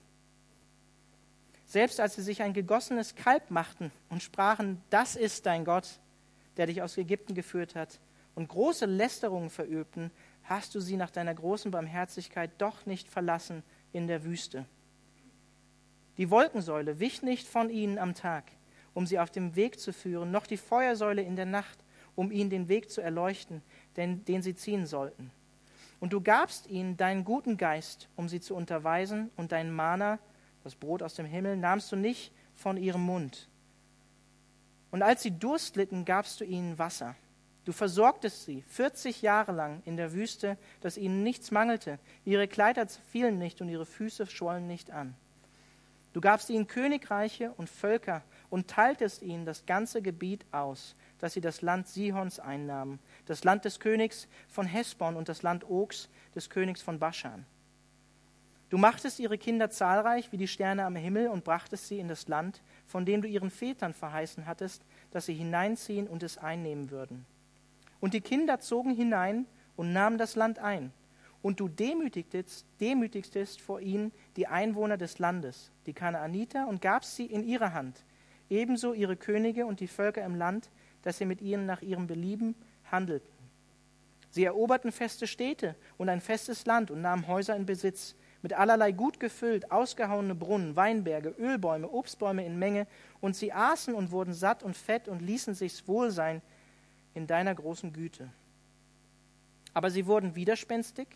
[1.65, 5.99] Selbst als sie sich ein gegossenes Kalb machten und sprachen, das ist dein Gott,
[6.57, 7.99] der dich aus Ägypten geführt hat,
[8.35, 10.11] und große Lästerungen verübten,
[10.43, 14.65] hast du sie nach deiner großen Barmherzigkeit doch nicht verlassen, in der Wüste.
[16.17, 18.45] Die Wolkensäule wich nicht von ihnen am Tag,
[18.93, 21.83] um sie auf dem Weg zu führen, noch die Feuersäule in der Nacht,
[22.15, 23.61] um ihnen den Weg zu erleuchten,
[23.97, 25.31] den, den sie ziehen sollten.
[25.99, 30.19] Und du gabst ihnen deinen guten Geist, um sie zu unterweisen, und dein Mana,
[30.63, 33.49] das Brot aus dem Himmel, nahmst du nicht von ihrem Mund.
[34.91, 37.15] Und als sie Durst litten, gabst du ihnen Wasser.
[37.65, 41.97] Du versorgtest sie 40 Jahre lang in der Wüste, dass ihnen nichts mangelte.
[42.25, 45.15] Ihre Kleider fielen nicht und ihre Füße schwollen nicht an.
[46.11, 51.41] Du gabst ihnen Königreiche und Völker und teiltest ihnen das ganze Gebiet aus, dass sie
[51.41, 56.49] das Land Sihons einnahmen, das Land des Königs von Hesbon und das Land Ogs des
[56.51, 57.45] Königs von Baschan.
[58.73, 62.27] Du machtest ihre Kinder zahlreich wie die Sterne am Himmel und brachtest sie in das
[62.27, 64.81] Land, von dem du ihren Vätern verheißen hattest,
[65.11, 67.27] dass sie hineinziehen und es einnehmen würden.
[67.99, 70.91] Und die Kinder zogen hinein und nahmen das Land ein.
[71.43, 77.27] Und du demütigtest, demütigtest vor ihnen die Einwohner des Landes, die Kanaaniter, und gabst sie
[77.27, 78.03] in ihre Hand,
[78.49, 80.71] ebenso ihre Könige und die Völker im Land,
[81.03, 82.55] dass sie mit ihnen nach ihrem Belieben
[82.91, 83.29] handelten.
[84.31, 88.91] Sie eroberten feste Städte und ein festes Land und nahmen Häuser in Besitz, mit allerlei
[88.91, 92.85] gut gefüllt, ausgehauene Brunnen, Weinberge, Ölbäume, Obstbäume in Menge,
[93.21, 96.41] und sie aßen und wurden satt und fett und ließen sich's wohl sein
[97.15, 98.29] in deiner großen Güte.
[99.73, 101.07] Aber sie wurden widerspenstig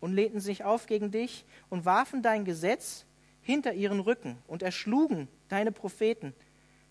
[0.00, 3.04] und lehnten sich auf gegen dich und warfen dein Gesetz
[3.42, 6.34] hinter ihren Rücken und erschlugen deine Propheten,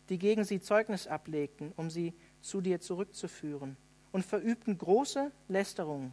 [0.10, 3.78] die gegen sie Zeugnis ablegten, um sie zu dir zurückzuführen,
[4.12, 6.12] und verübten große Lästerungen.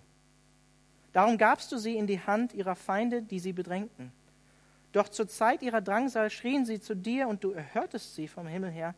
[1.12, 4.12] Darum gabst du sie in die Hand ihrer Feinde, die sie bedrängten.
[4.92, 8.70] Doch zur Zeit ihrer Drangsal schrien sie zu dir, und du erhörtest sie vom Himmel
[8.70, 8.94] her,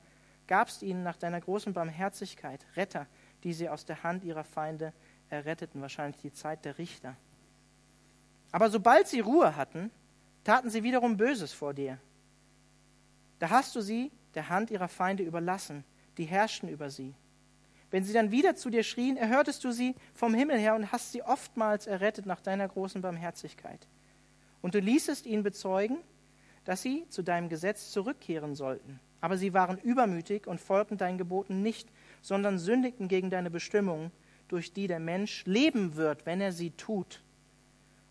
[0.46, 3.06] gabst ihnen nach deiner großen Barmherzigkeit Retter,
[3.42, 4.92] die sie aus der Hand ihrer Feinde
[5.30, 7.16] erretteten, wahrscheinlich die Zeit der Richter.
[8.52, 9.90] Aber sobald sie Ruhe hatten,
[10.44, 11.98] taten sie wiederum Böses vor dir.
[13.38, 15.84] Da hast du sie der Hand ihrer Feinde überlassen,
[16.18, 17.14] die herrschten über sie.
[17.94, 21.12] Wenn sie dann wieder zu dir schrien, erhörtest du sie vom Himmel her und hast
[21.12, 23.86] sie oftmals errettet nach deiner großen Barmherzigkeit.
[24.62, 25.98] Und du ließest ihnen bezeugen,
[26.64, 28.98] dass sie zu deinem Gesetz zurückkehren sollten.
[29.20, 31.88] Aber sie waren übermütig und folgten deinen Geboten nicht,
[32.20, 34.10] sondern sündigten gegen deine Bestimmungen,
[34.48, 37.22] durch die der Mensch leben wird, wenn er sie tut.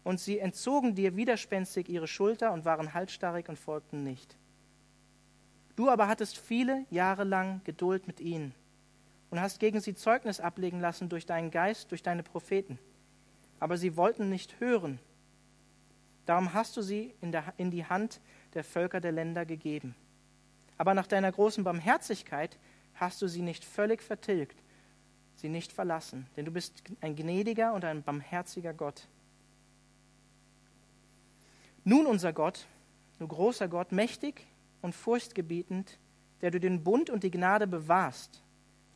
[0.05, 4.37] Und sie entzogen dir widerspenstig ihre Schulter und waren halsstarrig und folgten nicht.
[5.75, 8.55] Du aber hattest viele Jahre lang Geduld mit ihnen
[9.33, 12.77] und hast gegen sie Zeugnis ablegen lassen durch deinen Geist, durch deine Propheten.
[13.59, 14.99] Aber sie wollten nicht hören.
[16.27, 18.21] Darum hast du sie in, der, in die Hand
[18.53, 19.95] der Völker der Länder gegeben.
[20.77, 22.59] Aber nach deiner großen Barmherzigkeit
[22.93, 24.61] hast du sie nicht völlig vertilgt,
[25.33, 29.07] sie nicht verlassen, denn du bist ein gnädiger und ein barmherziger Gott.
[31.83, 32.67] Nun, unser Gott,
[33.17, 34.45] du großer Gott, mächtig
[34.83, 35.97] und furchtgebietend,
[36.41, 38.42] der du den Bund und die Gnade bewahrst,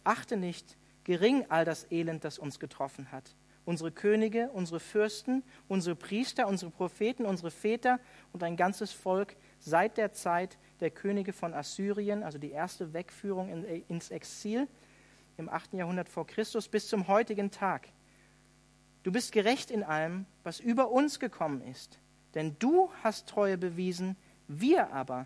[0.08, 3.36] achte nicht gering all das Elend, das uns getroffen hat.
[3.66, 8.00] Unsere Könige, unsere Fürsten, unsere Priester, unsere Propheten, unsere Väter
[8.32, 13.50] und ein ganzes Volk seit der Zeit der Könige von Assyrien, also die erste Wegführung
[13.50, 14.68] in, ins Exil
[15.38, 15.74] im 8.
[15.74, 17.90] Jahrhundert vor Christus, bis zum heutigen Tag.
[19.04, 22.00] Du bist gerecht in allem, was über uns gekommen ist,
[22.36, 24.16] denn du hast Treue bewiesen,
[24.48, 25.26] wir aber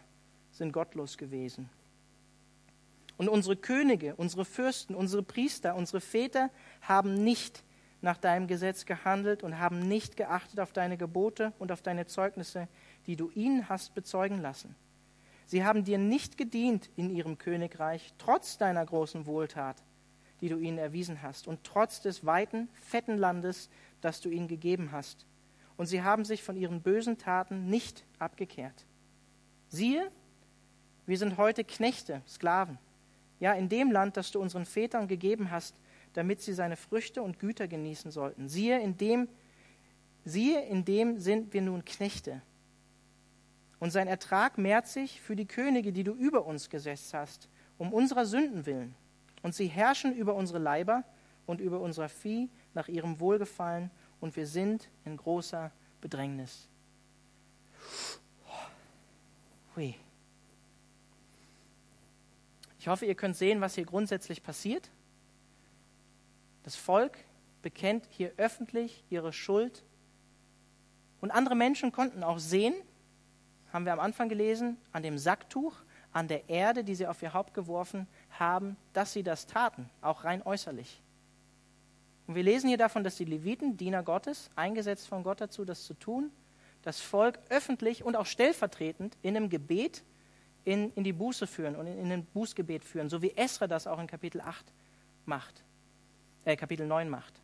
[0.52, 1.70] sind gottlos gewesen.
[3.22, 6.50] Und unsere Könige, unsere Fürsten, unsere Priester, unsere Väter
[6.82, 7.64] haben nicht
[8.02, 12.68] nach deinem Gesetz gehandelt und haben nicht geachtet auf deine Gebote und auf deine Zeugnisse,
[13.06, 14.76] die du ihnen hast bezeugen lassen.
[15.46, 19.84] Sie haben dir nicht gedient in ihrem Königreich, trotz deiner großen Wohltat,
[20.40, 23.70] die du ihnen erwiesen hast, und trotz des weiten, fetten Landes,
[24.02, 25.28] das du ihnen gegeben hast.
[25.78, 28.88] Und sie haben sich von ihren bösen Taten nicht abgekehrt.
[29.70, 30.12] Siehe,
[31.06, 32.80] wir sind heute Knechte, Sklaven,
[33.41, 35.75] ja in dem Land, das du unseren Vätern gegeben hast,
[36.13, 38.47] damit sie seine Früchte und Güter genießen sollten.
[38.47, 39.27] Siehe, in dem,
[40.23, 42.41] siehe, in dem sind wir nun Knechte
[43.82, 47.49] und sein Ertrag mehrt sich für die Könige, die du über uns gesetzt hast,
[47.80, 48.93] um unserer Sünden willen.
[49.41, 51.04] Und sie herrschen über unsere Leiber
[51.47, 56.69] und über unser Vieh nach ihrem Wohlgefallen, und wir sind in großer Bedrängnis.
[59.75, 59.95] Hui.
[62.82, 64.89] Ich hoffe, ihr könnt sehen, was hier grundsätzlich passiert.
[66.63, 67.15] Das Volk
[67.62, 69.84] bekennt hier öffentlich ihre Schuld.
[71.20, 72.74] Und andere Menschen konnten auch sehen,
[73.72, 75.76] haben wir am Anfang gelesen, an dem Sacktuch,
[76.12, 80.24] an der Erde, die sie auf ihr Haupt geworfen haben, dass sie das taten, auch
[80.24, 81.04] rein äußerlich.
[82.26, 85.86] Und wir lesen hier davon, dass die Leviten, Diener Gottes, eingesetzt von Gott dazu, das
[85.86, 86.32] zu tun,
[86.82, 90.02] das Volk öffentlich und auch stellvertretend in einem Gebet
[90.63, 93.88] in, in die Buße führen und in, in ein Bußgebet führen, so wie Esra das
[93.88, 94.65] auch in Kapitel 8
[95.26, 95.63] macht,
[96.45, 97.41] äh, Kapitel 9 macht.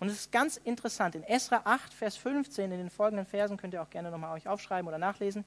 [0.00, 3.74] Und es ist ganz interessant, in Esra 8, Vers 15, in den folgenden Versen, könnt
[3.74, 5.44] ihr auch gerne nochmal euch aufschreiben oder nachlesen,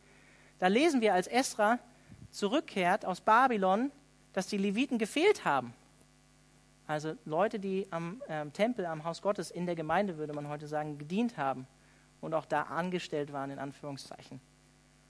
[0.59, 1.79] da lesen wir, als Esra
[2.29, 3.91] zurückkehrt aus Babylon,
[4.33, 5.73] dass die Leviten gefehlt haben.
[6.87, 10.67] Also Leute, die am äh, Tempel, am Haus Gottes, in der Gemeinde, würde man heute
[10.67, 11.65] sagen, gedient haben
[12.19, 14.41] und auch da angestellt waren, in Anführungszeichen.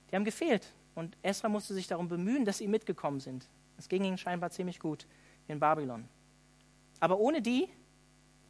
[0.09, 0.71] Die haben gefehlt.
[0.95, 3.47] Und Esra musste sich darum bemühen, dass sie mitgekommen sind.
[3.77, 5.07] Es ging ihnen scheinbar ziemlich gut
[5.47, 6.07] in Babylon.
[6.99, 7.67] Aber ohne die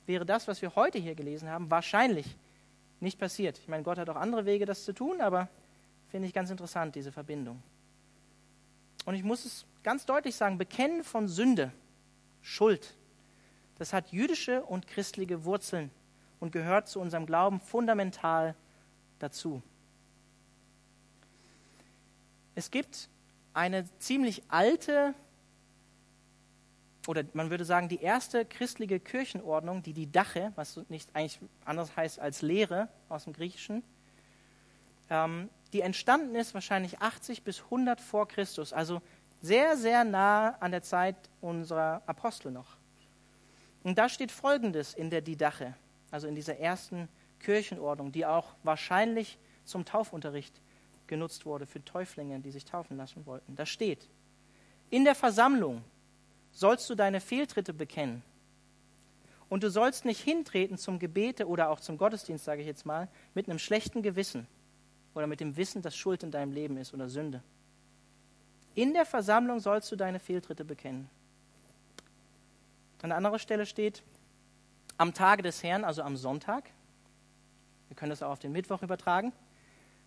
[0.06, 2.36] wäre das, was wir heute hier gelesen haben, wahrscheinlich
[3.00, 3.58] nicht passiert.
[3.58, 5.48] Ich meine, Gott hat auch andere Wege, das zu tun, aber
[6.10, 7.62] finde ich ganz interessant, diese Verbindung.
[9.06, 11.72] Und ich muss es ganz deutlich sagen, Bekennen von Sünde,
[12.42, 12.96] Schuld,
[13.78, 15.90] das hat jüdische und christliche Wurzeln
[16.40, 18.56] und gehört zu unserem Glauben fundamental
[19.20, 19.64] dazu.
[22.56, 23.10] Es gibt
[23.54, 25.14] eine ziemlich alte,
[27.08, 31.96] oder man würde sagen, die erste christliche Kirchenordnung, die die Dache, was nicht eigentlich anders
[31.96, 33.84] heißt als Lehre aus dem Griechischen,
[35.10, 39.02] ähm, die entstanden ist wahrscheinlich 80 bis 100 vor Christus, also
[39.42, 42.78] sehr, sehr nah an der Zeit unserer Apostel noch.
[43.84, 45.76] Und da steht Folgendes in der Didache,
[46.12, 47.08] also in dieser ersten
[47.40, 50.62] Kirchenordnung, die auch wahrscheinlich zum Taufunterricht
[51.12, 53.58] genutzt wurde für Täuflinge, die sich taufen lassen wollten.
[53.58, 54.08] Da steht,
[54.90, 55.84] in der Versammlung
[56.54, 58.24] sollst du deine Fehltritte bekennen.
[59.50, 63.10] Und du sollst nicht hintreten zum Gebete oder auch zum Gottesdienst, sage ich jetzt mal,
[63.34, 64.48] mit einem schlechten Gewissen
[65.14, 67.44] oder mit dem Wissen, dass Schuld in deinem Leben ist oder Sünde.
[68.74, 71.10] In der Versammlung sollst du deine Fehltritte bekennen.
[73.02, 74.02] An anderer Stelle steht,
[74.98, 76.70] am Tage des Herrn, also am Sonntag,
[77.90, 79.34] wir können das auch auf den Mittwoch übertragen,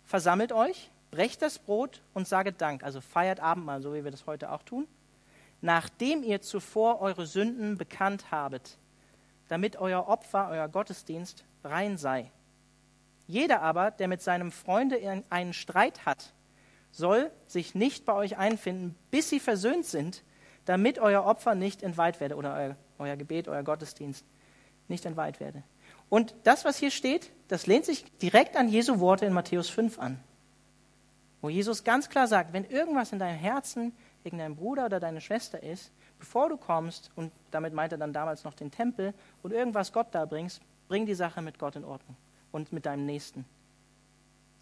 [0.05, 4.25] versammelt euch, brecht das Brot und saget Dank, also feiert Abendmahl, so wie wir das
[4.25, 4.85] heute auch tun,
[5.61, 8.77] nachdem ihr zuvor eure Sünden bekannt habet,
[9.47, 12.31] damit euer Opfer, euer Gottesdienst rein sei.
[13.27, 16.33] Jeder aber, der mit seinem Freunde einen Streit hat,
[16.91, 20.21] soll sich nicht bei euch einfinden, bis sie versöhnt sind,
[20.65, 24.25] damit euer Opfer nicht entweiht werde oder euer, euer Gebet, euer Gottesdienst
[24.89, 25.63] nicht entweiht werde.
[26.09, 29.97] Und das, was hier steht, das lehnt sich direkt an Jesu Worte in Matthäus 5
[29.97, 30.19] an,
[31.45, 35.21] wo Jesus ganz klar sagt, wenn irgendwas in deinem Herzen gegen deinen Bruder oder deine
[35.21, 39.53] Schwester ist, bevor du kommst, und damit meint er dann damals noch den Tempel, und
[39.53, 42.17] irgendwas Gott da bringst, bring die Sache mit Gott in Ordnung
[42.51, 43.45] und mit deinem Nächsten.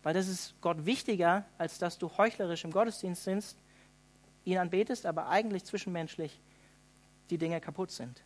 [0.03, 3.57] Weil das ist Gott wichtiger, als dass du heuchlerisch im Gottesdienst sitzt,
[4.43, 6.37] ihn anbetest, aber eigentlich zwischenmenschlich
[7.29, 8.21] die Dinge kaputt sind.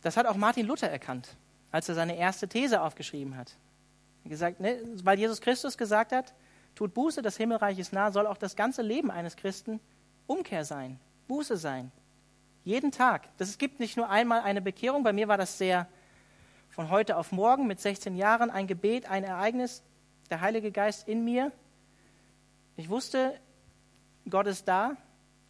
[0.00, 1.36] Das hat auch Martin Luther erkannt,
[1.72, 3.54] als er seine erste These aufgeschrieben hat.
[4.24, 6.34] Gesagt, ne, weil Jesus Christus gesagt hat,
[6.74, 9.80] tut Buße, das Himmelreich ist nah, soll auch das ganze Leben eines Christen
[10.26, 11.90] Umkehr sein, Buße sein.
[12.64, 13.28] Jeden Tag.
[13.38, 15.02] Das, es gibt nicht nur einmal eine Bekehrung.
[15.02, 15.88] Bei mir war das sehr
[16.68, 19.82] von heute auf morgen mit 16 Jahren ein Gebet, ein Ereignis,
[20.30, 21.50] der Heilige Geist in mir.
[22.76, 23.38] Ich wusste,
[24.28, 24.96] Gott ist da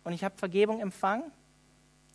[0.05, 1.31] und ich habe Vergebung empfangen.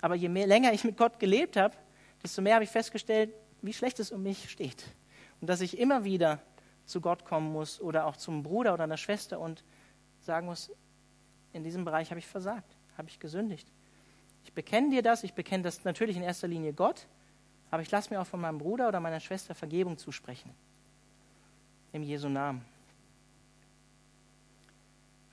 [0.01, 1.75] Aber je mehr, länger ich mit Gott gelebt habe,
[2.23, 4.83] desto mehr habe ich festgestellt, wie schlecht es um mich steht.
[5.41, 6.39] Und dass ich immer wieder
[6.85, 9.63] zu Gott kommen muss oder auch zum Bruder oder einer Schwester und
[10.19, 10.71] sagen muss,
[11.53, 13.67] in diesem Bereich habe ich versagt, habe ich gesündigt.
[14.43, 17.07] Ich bekenne dir das, ich bekenne das natürlich in erster Linie Gott,
[17.71, 20.51] aber ich lasse mir auch von meinem Bruder oder meiner Schwester Vergebung zusprechen.
[21.91, 22.63] Im Jesu Namen.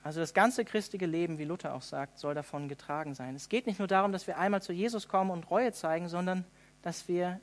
[0.03, 3.35] Also das ganze christliche Leben, wie Luther auch sagt, soll davon getragen sein.
[3.35, 6.43] Es geht nicht nur darum, dass wir einmal zu Jesus kommen und Reue zeigen, sondern
[6.81, 7.39] dass wir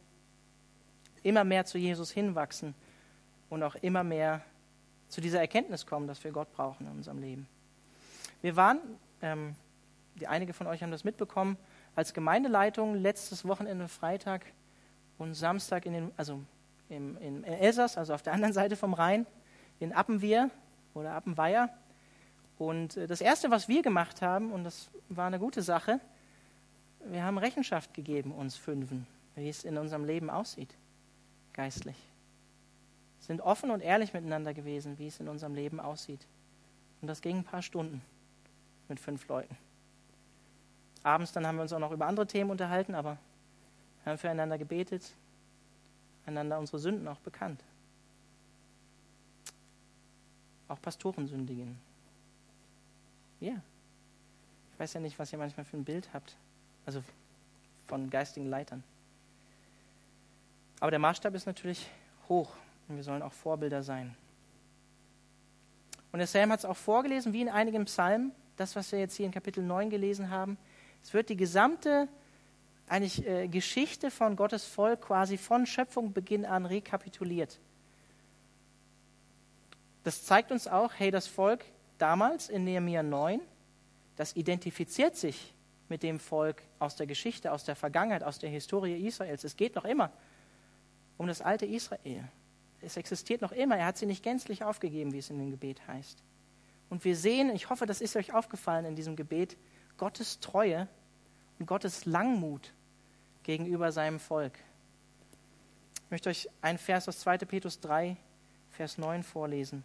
[1.23, 2.75] immer mehr zu Jesus hinwachsen
[3.49, 4.43] und auch immer mehr
[5.09, 7.49] zu dieser Erkenntnis kommen, dass wir Gott brauchen in unserem Leben.
[8.43, 8.79] Wir waren,
[9.23, 9.55] ähm,
[10.15, 11.57] die einige von euch haben das mitbekommen,
[11.95, 14.47] als Gemeindeleitung letztes Wochenende Freitag
[15.19, 16.43] und Samstag in den, also
[16.89, 19.27] im, in Elsass, also auf der anderen Seite vom Rhein,
[19.79, 20.51] in Appenwehr
[20.95, 21.71] oder Appenweier.
[22.59, 26.01] Und äh, das Erste, was wir gemacht haben, und das war eine gute Sache,
[27.05, 30.77] wir haben Rechenschaft gegeben, uns Fünfen, wie es in unserem Leben aussieht,
[31.61, 31.97] geistlich.
[33.19, 36.27] Sind offen und ehrlich miteinander gewesen, wie es in unserem Leben aussieht.
[37.03, 38.01] Und das ging ein paar Stunden
[38.89, 39.55] mit fünf Leuten.
[41.03, 43.19] Abends dann haben wir uns auch noch über andere Themen unterhalten, aber
[44.03, 45.15] wir haben füreinander gebetet,
[46.25, 47.63] einander unsere Sünden auch bekannt.
[50.67, 51.79] Auch Pastoren sündigen.
[53.39, 53.61] Ja.
[54.73, 56.39] Ich weiß ja nicht, was ihr manchmal für ein Bild habt.
[56.87, 57.05] Also
[57.87, 58.83] von geistigen Leitern.
[60.81, 61.89] Aber der Maßstab ist natürlich
[62.29, 62.51] hoch
[62.89, 64.17] Und wir sollen auch Vorbilder sein.
[66.11, 69.15] Und der Sam hat es auch vorgelesen, wie in einigen Psalmen, das, was wir jetzt
[69.15, 70.59] hier in Kapitel 9 gelesen haben.
[71.03, 72.09] Es wird die gesamte
[72.89, 77.61] eigentlich, äh, Geschichte von Gottes Volk quasi von Schöpfungbeginn an rekapituliert.
[80.03, 81.65] Das zeigt uns auch, hey, das Volk
[81.99, 83.41] damals in Nehemiah 9,
[84.17, 85.55] das identifiziert sich
[85.89, 89.45] mit dem Volk aus der Geschichte, aus der Vergangenheit, aus der Historie Israels.
[89.45, 90.11] Es geht noch immer
[91.21, 92.27] um das alte Israel.
[92.81, 93.77] Es existiert noch immer.
[93.77, 96.23] Er hat sie nicht gänzlich aufgegeben, wie es in dem Gebet heißt.
[96.89, 99.59] Und wir sehen, ich hoffe, das ist euch aufgefallen in diesem Gebet,
[99.99, 100.89] Gottes Treue
[101.59, 102.73] und Gottes Langmut
[103.43, 104.55] gegenüber seinem Volk.
[106.07, 107.37] Ich möchte euch einen Vers aus 2.
[107.37, 108.17] Petrus 3,
[108.71, 109.85] Vers 9 vorlesen.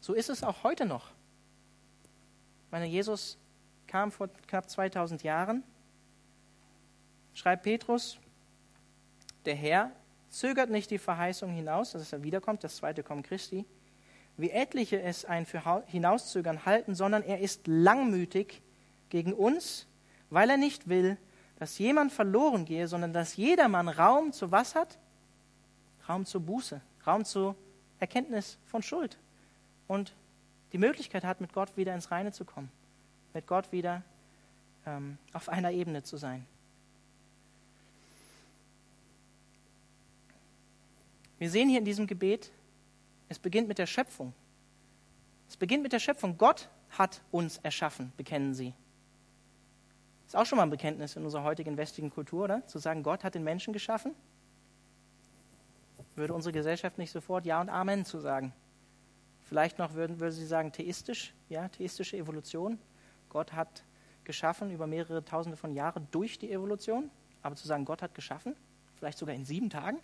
[0.00, 1.12] So ist es auch heute noch.
[2.72, 3.38] Meine, Jesus
[3.86, 5.62] kam vor knapp 2000 Jahren,
[7.34, 8.18] schreibt Petrus,
[9.44, 9.90] der Herr
[10.28, 13.64] zögert nicht die Verheißung hinaus, dass er wiederkommt, das zweite Kommen Christi,
[14.36, 18.62] wie etliche es ein für Hinauszögern halten, sondern er ist langmütig
[19.10, 19.86] gegen uns,
[20.30, 21.18] weil er nicht will,
[21.58, 24.98] dass jemand verloren gehe, sondern dass jedermann Raum zu was hat?
[26.08, 27.54] Raum zur Buße, Raum zur
[28.00, 29.18] Erkenntnis von Schuld
[29.86, 30.14] und
[30.72, 32.70] die Möglichkeit hat, mit Gott wieder ins Reine zu kommen,
[33.34, 34.02] mit Gott wieder
[34.86, 36.46] ähm, auf einer Ebene zu sein.
[41.42, 42.52] Wir sehen hier in diesem Gebet,
[43.28, 44.32] es beginnt mit der Schöpfung.
[45.48, 46.38] Es beginnt mit der Schöpfung.
[46.38, 48.72] Gott hat uns erschaffen, bekennen sie.
[50.24, 52.64] Ist auch schon mal ein Bekenntnis in unserer heutigen westlichen Kultur, oder?
[52.68, 54.14] Zu sagen, Gott hat den Menschen geschaffen.
[56.14, 58.52] Würde unsere Gesellschaft nicht sofort Ja und Amen zu sagen.
[59.40, 62.78] Vielleicht noch würden, würde sie sagen, theistisch, ja, theistische Evolution.
[63.30, 63.82] Gott hat
[64.22, 67.10] geschaffen über mehrere Tausende von Jahren durch die Evolution.
[67.42, 68.54] Aber zu sagen, Gott hat geschaffen,
[68.94, 69.98] vielleicht sogar in sieben Tagen,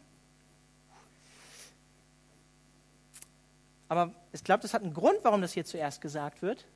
[3.89, 6.67] Aber ich glaube, das hat einen Grund, warum das hier zuerst gesagt wird,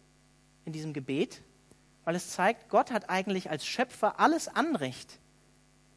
[0.64, 1.42] in diesem Gebet,
[2.04, 5.18] weil es zeigt, Gott hat eigentlich als Schöpfer alles Anrecht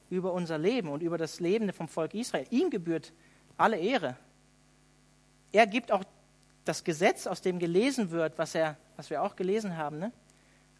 [0.10, 2.46] über unser Leben und über das Leben vom Volk Israel.
[2.52, 3.14] Ihm gebührt
[3.58, 4.18] alle Ehre.
[5.52, 6.04] Er gibt auch
[6.66, 10.00] das Gesetz, aus dem gelesen wird, was, er, was wir auch gelesen haben.
[10.00, 10.12] Ne?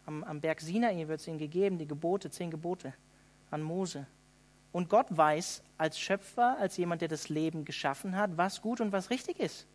[0.04, 2.92] Am, am Berg Sinai wird es ihm gegeben, die Gebote, zehn Gebote
[3.50, 4.06] an Mose.
[4.72, 8.92] Und Gott weiß als Schöpfer, als jemand, der das Leben geschaffen hat, was gut und
[8.92, 9.66] was richtig ist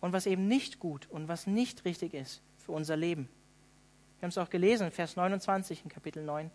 [0.00, 3.28] und was eben nicht gut und was nicht richtig ist für unser Leben.
[4.18, 6.50] Wir haben es auch gelesen, Vers 29 in Kapitel 9.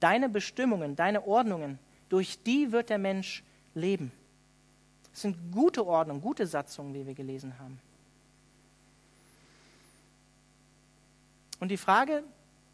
[0.00, 4.10] Deine Bestimmungen, deine Ordnungen, durch die wird der Mensch leben.
[5.12, 7.78] Es sind gute Ordnungen, gute Satzungen, wie wir gelesen haben.
[11.58, 12.24] Und die Frage,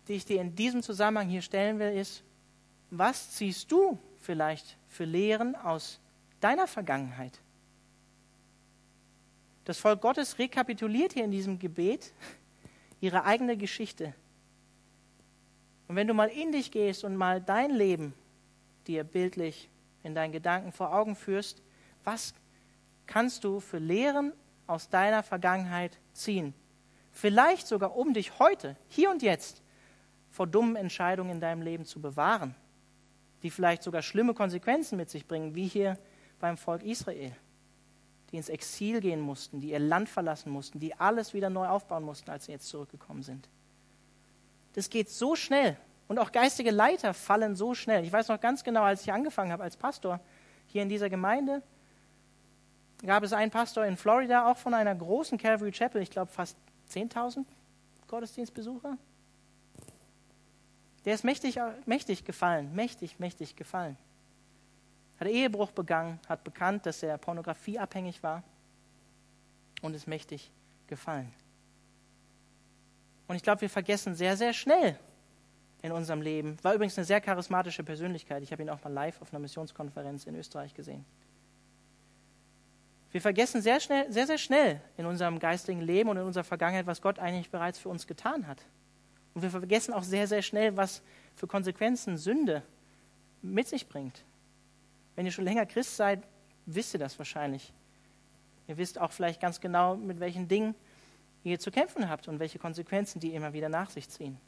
[0.06, 2.22] die ich dir in diesem Zusammenhang hier stellen will, ist,
[2.90, 5.98] was ziehst du vielleicht für Lehren aus
[6.40, 7.40] deiner Vergangenheit?
[9.66, 12.12] Das Volk Gottes rekapituliert hier in diesem Gebet
[13.00, 14.14] ihre eigene Geschichte.
[15.88, 18.14] Und wenn du mal in dich gehst und mal dein Leben
[18.86, 19.68] dir bildlich
[20.04, 21.62] in deinen Gedanken vor Augen führst,
[22.04, 22.32] was
[23.06, 24.32] kannst du für Lehren
[24.68, 26.54] aus deiner Vergangenheit ziehen?
[27.10, 29.62] Vielleicht sogar, um dich heute, hier und jetzt,
[30.30, 32.54] vor dummen Entscheidungen in deinem Leben zu bewahren,
[33.42, 35.98] die vielleicht sogar schlimme Konsequenzen mit sich bringen, wie hier
[36.38, 37.34] beim Volk Israel
[38.30, 42.02] die ins Exil gehen mussten, die ihr Land verlassen mussten, die alles wieder neu aufbauen
[42.02, 43.48] mussten, als sie jetzt zurückgekommen sind.
[44.74, 45.76] Das geht so schnell.
[46.08, 48.04] Und auch geistige Leiter fallen so schnell.
[48.04, 50.20] Ich weiß noch ganz genau, als ich angefangen habe als Pastor
[50.66, 51.62] hier in dieser Gemeinde,
[53.04, 56.56] gab es einen Pastor in Florida, auch von einer großen Calvary Chapel, ich glaube fast
[56.90, 57.44] 10.000
[58.08, 58.96] Gottesdienstbesucher.
[61.04, 63.96] Der ist mächtig, mächtig gefallen, mächtig, mächtig gefallen
[65.18, 68.42] hat Ehebruch begangen, hat bekannt, dass er pornografieabhängig war
[69.82, 70.50] und ist mächtig
[70.86, 71.32] gefallen.
[73.28, 74.98] Und ich glaube, wir vergessen sehr, sehr schnell
[75.82, 76.56] in unserem Leben.
[76.62, 78.42] War übrigens eine sehr charismatische Persönlichkeit.
[78.42, 81.04] Ich habe ihn auch mal live auf einer Missionskonferenz in Österreich gesehen.
[83.12, 86.86] Wir vergessen sehr, schnell, sehr, sehr schnell in unserem geistigen Leben und in unserer Vergangenheit,
[86.86, 88.62] was Gott eigentlich bereits für uns getan hat.
[89.34, 91.02] Und wir vergessen auch sehr, sehr schnell, was
[91.34, 92.62] für Konsequenzen Sünde
[93.42, 94.24] mit sich bringt.
[95.16, 96.22] Wenn ihr schon länger Christ seid,
[96.66, 97.72] wisst ihr das wahrscheinlich.
[98.68, 100.74] Ihr wisst auch vielleicht ganz genau, mit welchen Dingen
[101.42, 104.38] ihr zu kämpfen habt und welche Konsequenzen die immer wieder nach sich ziehen.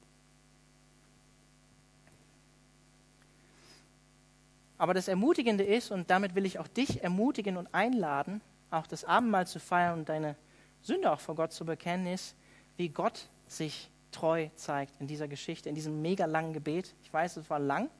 [4.76, 8.40] Aber das Ermutigende ist, und damit will ich auch dich ermutigen und einladen,
[8.70, 10.36] auch das Abendmahl zu feiern und deine
[10.82, 12.36] Sünde auch vor Gott zu bekennen, ist,
[12.76, 16.94] wie Gott sich treu zeigt in dieser Geschichte, in diesem mega langen Gebet.
[17.02, 17.90] Ich weiß, es war lang,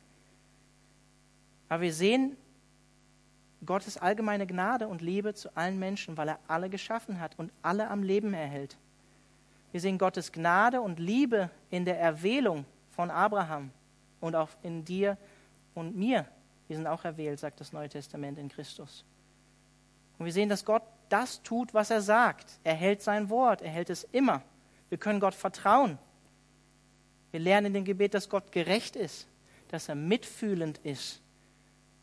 [1.68, 2.36] aber wir sehen,
[3.66, 7.88] Gottes allgemeine Gnade und Liebe zu allen Menschen, weil er alle geschaffen hat und alle
[7.88, 8.76] am Leben erhält.
[9.72, 13.70] Wir sehen Gottes Gnade und Liebe in der Erwählung von Abraham
[14.20, 15.16] und auch in dir
[15.74, 16.26] und mir.
[16.68, 19.04] Wir sind auch erwählt, sagt das Neue Testament in Christus.
[20.18, 22.58] Und wir sehen, dass Gott das tut, was er sagt.
[22.64, 24.42] Er hält sein Wort, er hält es immer.
[24.88, 25.98] Wir können Gott vertrauen.
[27.30, 29.28] Wir lernen in dem Gebet, dass Gott gerecht ist,
[29.68, 31.20] dass er mitfühlend ist,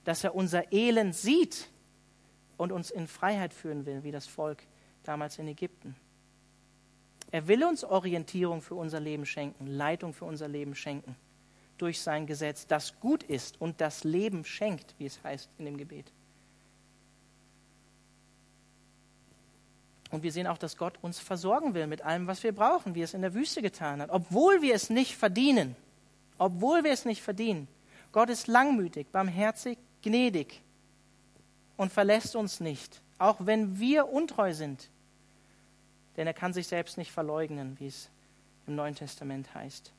[0.06, 1.70] dass er unser Elend sieht
[2.58, 4.64] und uns in Freiheit führen will, wie das Volk
[5.04, 5.96] damals in Ägypten.
[7.32, 11.16] Er will uns Orientierung für unser Leben schenken, Leitung für unser Leben schenken,
[11.78, 15.78] durch sein Gesetz, das gut ist und das Leben schenkt, wie es heißt in dem
[15.78, 16.12] Gebet.
[20.12, 23.02] Und wir sehen auch, dass Gott uns versorgen will mit allem, was wir brauchen, wie
[23.02, 25.76] es in der Wüste getan hat, obwohl wir es nicht verdienen.
[26.38, 27.68] Obwohl wir es nicht verdienen.
[28.12, 30.62] Gott ist langmütig, barmherzig, gnädig
[31.78, 34.90] und verlässt uns nicht, auch wenn wir untreu sind.
[36.16, 38.10] Denn er kann sich selbst nicht verleugnen, wie es
[38.68, 39.92] im Neuen Testament heißt.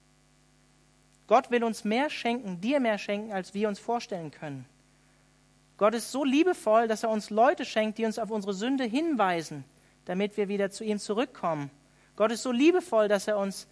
[1.26, 4.64] Gott will uns mehr schenken, dir mehr schenken, als wir uns vorstellen können.
[5.76, 9.64] Gott ist so liebevoll, dass er uns Leute schenkt, die uns auf unsere Sünde hinweisen,
[10.04, 11.70] damit wir wieder zu ihm zurückkommen.
[12.14, 13.66] Gott ist so liebevoll, dass er uns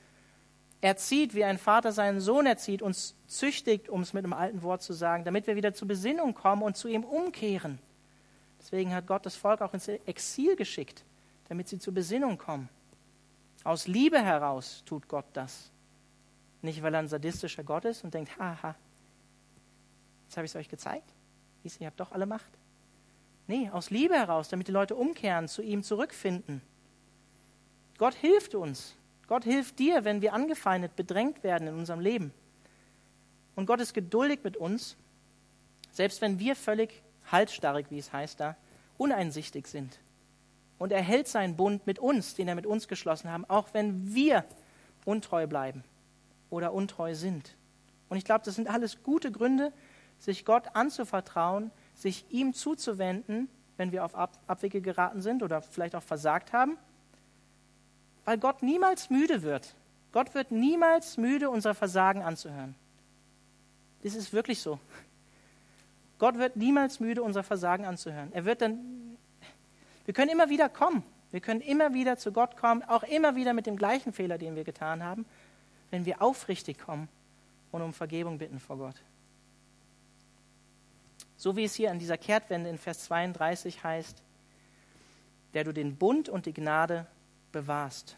[0.84, 4.82] erzieht, wie ein Vater seinen Sohn erzieht, uns züchtigt, um es mit einem alten Wort
[4.82, 7.78] zu sagen, damit wir wieder zur Besinnung kommen und zu ihm umkehren.
[8.60, 11.02] Deswegen hat Gott das Volk auch ins Exil geschickt,
[11.48, 12.68] damit sie zur Besinnung kommen.
[13.64, 15.70] Aus Liebe heraus tut Gott das.
[16.60, 18.74] Nicht, weil er ein sadistischer Gott ist und denkt, haha,
[20.26, 21.10] jetzt habe ich es euch gezeigt.
[21.62, 22.58] Ihr habt doch alle Macht.
[23.46, 26.60] Nee, aus Liebe heraus, damit die Leute umkehren, zu ihm zurückfinden.
[27.96, 28.94] Gott hilft uns.
[29.26, 32.32] Gott hilft dir, wenn wir angefeindet, bedrängt werden in unserem Leben.
[33.56, 34.96] Und Gott ist geduldig mit uns,
[35.92, 38.56] selbst wenn wir völlig halsstarrig, wie es heißt da,
[38.98, 39.98] uneinsichtig sind.
[40.78, 44.14] Und er hält seinen Bund mit uns, den er mit uns geschlossen haben, auch wenn
[44.14, 44.44] wir
[45.04, 45.84] untreu bleiben
[46.50, 47.56] oder untreu sind.
[48.08, 49.72] Und ich glaube, das sind alles gute Gründe,
[50.18, 56.02] sich Gott anzuvertrauen, sich ihm zuzuwenden, wenn wir auf Abwege geraten sind oder vielleicht auch
[56.02, 56.76] versagt haben,
[58.24, 59.74] weil Gott niemals müde wird.
[60.12, 62.74] Gott wird niemals müde, unser Versagen anzuhören.
[64.02, 64.78] Das ist wirklich so.
[66.18, 68.32] Gott wird niemals müde, unser Versagen anzuhören.
[68.32, 69.16] Er wird dann,
[70.04, 71.02] wir können immer wieder kommen.
[71.30, 74.54] Wir können immer wieder zu Gott kommen, auch immer wieder mit dem gleichen Fehler, den
[74.54, 75.26] wir getan haben,
[75.90, 77.08] wenn wir aufrichtig kommen
[77.72, 78.94] und um Vergebung bitten vor Gott.
[81.36, 84.22] So wie es hier an dieser Kehrtwende in Vers 32 heißt,
[85.54, 87.06] der du den Bund und die Gnade
[87.54, 88.16] bewahrst.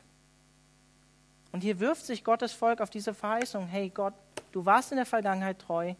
[1.52, 4.14] Und hier wirft sich Gottes Volk auf diese Verheißung, hey Gott,
[4.50, 5.94] du warst in der Vergangenheit treu,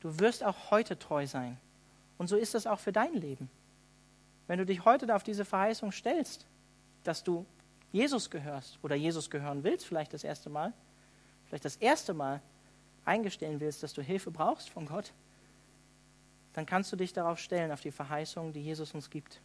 [0.00, 1.58] du wirst auch heute treu sein.
[2.16, 3.50] Und so ist es auch für dein Leben.
[4.46, 6.46] Wenn du dich heute auf diese Verheißung stellst,
[7.02, 7.44] dass du
[7.90, 10.72] Jesus gehörst oder Jesus gehören willst, vielleicht das erste Mal,
[11.46, 12.40] vielleicht das erste Mal
[13.04, 15.12] eingestellen willst, dass du Hilfe brauchst von Gott,
[16.52, 19.40] dann kannst du dich darauf stellen, auf die Verheißung, die Jesus uns gibt.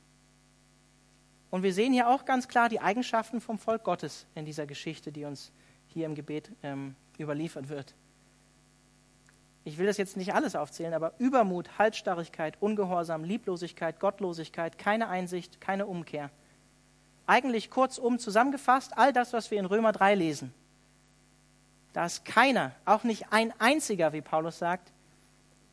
[1.52, 5.12] Und wir sehen hier auch ganz klar die Eigenschaften vom Volk Gottes in dieser Geschichte,
[5.12, 5.52] die uns
[5.88, 7.95] hier im Gebet ähm, überliefert wird.
[9.64, 15.60] Ich will das jetzt nicht alles aufzählen, aber Übermut, Halsstarrigkeit, Ungehorsam, Lieblosigkeit, Gottlosigkeit, keine Einsicht,
[15.60, 16.30] keine Umkehr.
[17.28, 20.54] Eigentlich kurzum zusammengefasst all das, was wir in Römer 3 lesen.
[21.93, 24.91] Da ist keiner, auch nicht ein einziger, wie Paulus sagt,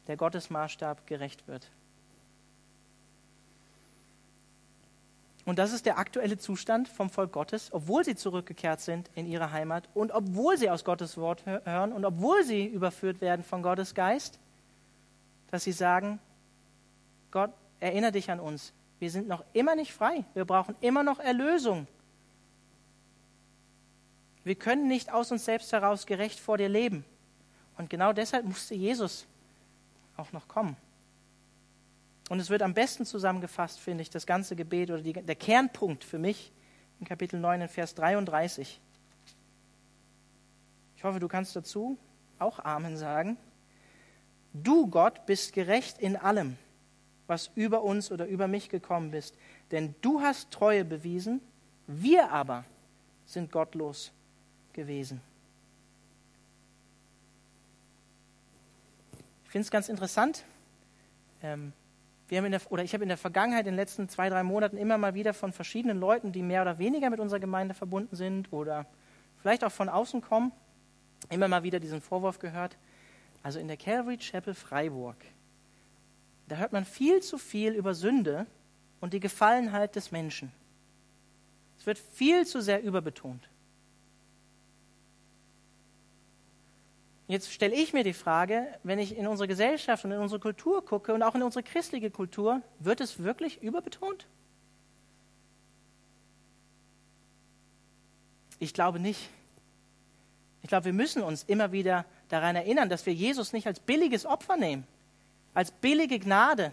[0.06, 1.70] der Gottes Maßstab gerecht wird.
[5.46, 9.52] Und das ist der aktuelle Zustand vom Volk Gottes, obwohl sie zurückgekehrt sind in ihre
[9.52, 13.94] Heimat und obwohl sie aus Gottes Wort hören und obwohl sie überführt werden von Gottes
[13.94, 14.40] Geist,
[15.52, 16.18] dass sie sagen,
[17.30, 18.72] Gott, erinnere dich an uns.
[18.98, 20.24] Wir sind noch immer nicht frei.
[20.34, 21.86] Wir brauchen immer noch Erlösung.
[24.42, 27.04] Wir können nicht aus uns selbst heraus gerecht vor dir leben.
[27.78, 29.26] Und genau deshalb musste Jesus
[30.16, 30.76] auch noch kommen.
[32.28, 36.02] Und es wird am besten zusammengefasst, finde ich, das ganze Gebet oder die, der Kernpunkt
[36.02, 36.52] für mich
[36.98, 38.80] in Kapitel 9 in Vers 33.
[40.96, 41.98] Ich hoffe, du kannst dazu
[42.38, 43.36] auch Amen sagen.
[44.52, 46.56] Du, Gott, bist gerecht in allem,
[47.26, 49.36] was über uns oder über mich gekommen bist,
[49.70, 51.40] denn du hast Treue bewiesen,
[51.86, 52.64] wir aber
[53.24, 54.12] sind gottlos
[54.72, 55.20] gewesen.
[59.44, 60.44] Ich finde es ganz interessant.
[61.42, 61.72] Ähm,
[62.28, 64.42] wir haben in der, oder ich habe in der Vergangenheit, in den letzten zwei, drei
[64.42, 68.16] Monaten immer mal wieder von verschiedenen Leuten, die mehr oder weniger mit unserer Gemeinde verbunden
[68.16, 68.86] sind oder
[69.38, 70.52] vielleicht auch von außen kommen,
[71.30, 72.76] immer mal wieder diesen Vorwurf gehört.
[73.42, 75.16] Also in der Calvary Chapel Freiburg,
[76.48, 78.46] da hört man viel zu viel über Sünde
[79.00, 80.50] und die Gefallenheit des Menschen.
[81.78, 83.48] Es wird viel zu sehr überbetont.
[87.28, 90.84] Jetzt stelle ich mir die Frage, wenn ich in unsere Gesellschaft und in unsere Kultur
[90.84, 94.26] gucke und auch in unsere christliche Kultur, wird es wirklich überbetont?
[98.60, 99.28] Ich glaube nicht.
[100.62, 104.24] Ich glaube, wir müssen uns immer wieder daran erinnern, dass wir Jesus nicht als billiges
[104.24, 104.86] Opfer nehmen,
[105.52, 106.72] als billige Gnade.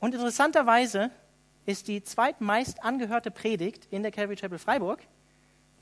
[0.00, 1.10] Und interessanterweise
[1.66, 5.00] ist die zweitmeist angehörte Predigt in der Calvary Chapel Freiburg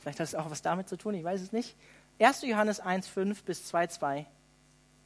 [0.00, 1.76] Vielleicht hat es auch was damit zu tun, ich weiß es nicht.
[2.20, 2.42] 1.
[2.42, 4.26] Johannes 1, 5 bis 2, 2.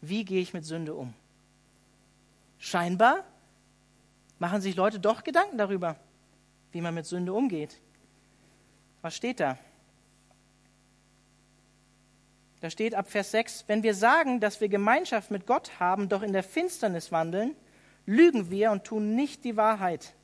[0.01, 1.15] Wie gehe ich mit Sünde um?
[2.59, 3.25] Scheinbar
[4.39, 5.97] machen sich Leute doch Gedanken darüber,
[6.73, 7.81] wie man mit Sünde umgeht.
[9.03, 9.59] Was steht da?
[12.61, 16.23] Da steht ab Vers 6, wenn wir sagen, dass wir Gemeinschaft mit Gott haben, doch
[16.23, 17.57] in der Finsternis wandeln,
[18.07, 20.15] lügen wir und tun nicht die Wahrheit.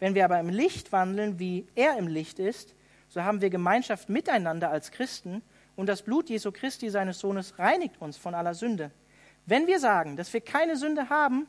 [0.00, 2.74] Wenn wir aber im Licht wandeln, wie er im Licht ist,
[3.10, 5.42] so haben wir Gemeinschaft miteinander als Christen
[5.76, 8.92] und das Blut Jesu Christi, seines Sohnes, reinigt uns von aller Sünde.
[9.46, 11.46] Wenn wir sagen, dass wir keine Sünde haben,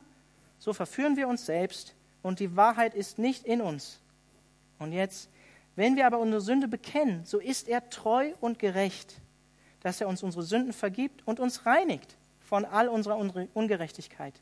[0.58, 4.00] so verführen wir uns selbst und die Wahrheit ist nicht in uns.
[4.80, 5.30] Und jetzt,
[5.76, 9.20] wenn wir aber unsere Sünde bekennen, so ist er treu und gerecht,
[9.80, 13.18] dass er uns unsere Sünden vergibt und uns reinigt von all unserer
[13.54, 14.34] Ungerechtigkeit.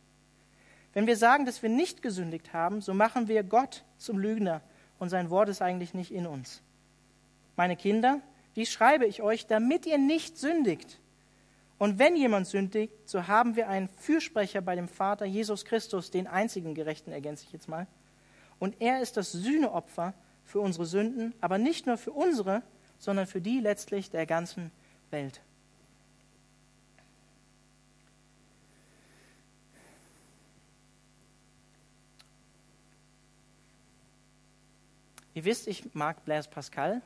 [0.95, 4.63] Wenn wir sagen, dass wir nicht gesündigt haben, so machen wir Gott zum Lügner
[4.99, 6.63] und sein Wort ist eigentlich nicht in uns.
[7.61, 8.23] Meine Kinder,
[8.57, 10.99] dies schreibe ich euch, damit ihr nicht sündigt.
[11.77, 16.27] Und wenn jemand sündigt, so haben wir einen Fürsprecher bei dem Vater, Jesus Christus, den
[16.27, 17.87] einzigen Gerechten, ergänze ich jetzt mal.
[18.59, 22.63] Und er ist das Sühneopfer für unsere Sünden, aber nicht nur für unsere,
[22.99, 24.71] sondern für die letztlich der ganzen
[25.11, 25.43] Welt.
[35.35, 37.03] Ihr wisst, ich mag Blaise Pascal,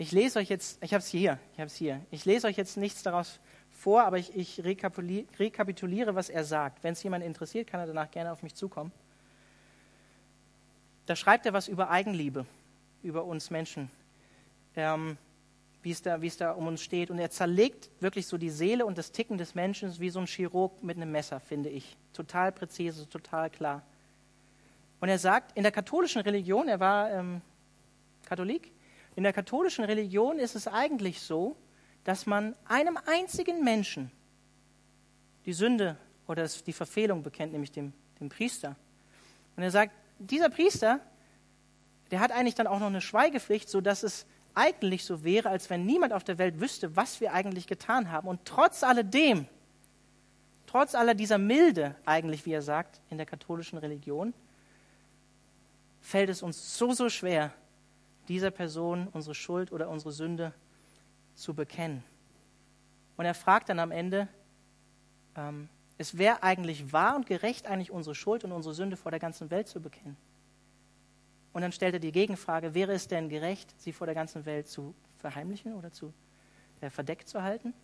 [0.00, 2.00] ich lese euch jetzt, ich habe es hier, ich habe es hier.
[2.10, 3.38] Ich lese euch jetzt nichts daraus
[3.70, 6.82] vor, aber ich, ich rekapituliere, was er sagt.
[6.82, 8.92] Wenn es jemand interessiert, kann er danach gerne auf mich zukommen.
[11.04, 12.46] Da schreibt er was über Eigenliebe,
[13.02, 13.90] über uns Menschen,
[14.74, 15.18] ähm,
[15.82, 17.10] wie, es da, es da um uns steht.
[17.10, 20.26] Und er zerlegt wirklich so die Seele und das Ticken des Menschen wie so ein
[20.26, 21.98] Chirurg mit einem Messer, finde ich.
[22.14, 23.82] Total präzise, total klar.
[24.98, 27.42] Und er sagt, in der katholischen Religion, er war ähm,
[28.24, 28.72] Katholik,
[29.16, 31.56] in der katholischen Religion ist es eigentlich so,
[32.04, 34.10] dass man einem einzigen Menschen
[35.46, 35.96] die Sünde
[36.26, 38.76] oder die Verfehlung bekennt, nämlich dem, dem Priester.
[39.56, 41.00] Und er sagt, dieser Priester,
[42.10, 45.86] der hat eigentlich dann auch noch eine Schweigepflicht, sodass es eigentlich so wäre, als wenn
[45.86, 48.28] niemand auf der Welt wüsste, was wir eigentlich getan haben.
[48.28, 49.46] Und trotz alledem,
[50.66, 54.34] trotz aller dieser Milde eigentlich, wie er sagt, in der katholischen Religion,
[56.00, 57.52] fällt es uns so, so schwer,
[58.30, 60.54] dieser Person unsere Schuld oder unsere Sünde
[61.34, 62.04] zu bekennen.
[63.16, 64.28] Und er fragt dann am Ende,
[65.34, 65.68] ähm,
[65.98, 69.50] es wäre eigentlich wahr und gerecht, eigentlich unsere Schuld und unsere Sünde vor der ganzen
[69.50, 70.16] Welt zu bekennen.
[71.52, 74.68] Und dann stellt er die Gegenfrage, wäre es denn gerecht, sie vor der ganzen Welt
[74.68, 76.14] zu verheimlichen oder zu
[76.80, 77.74] äh, verdeckt zu halten?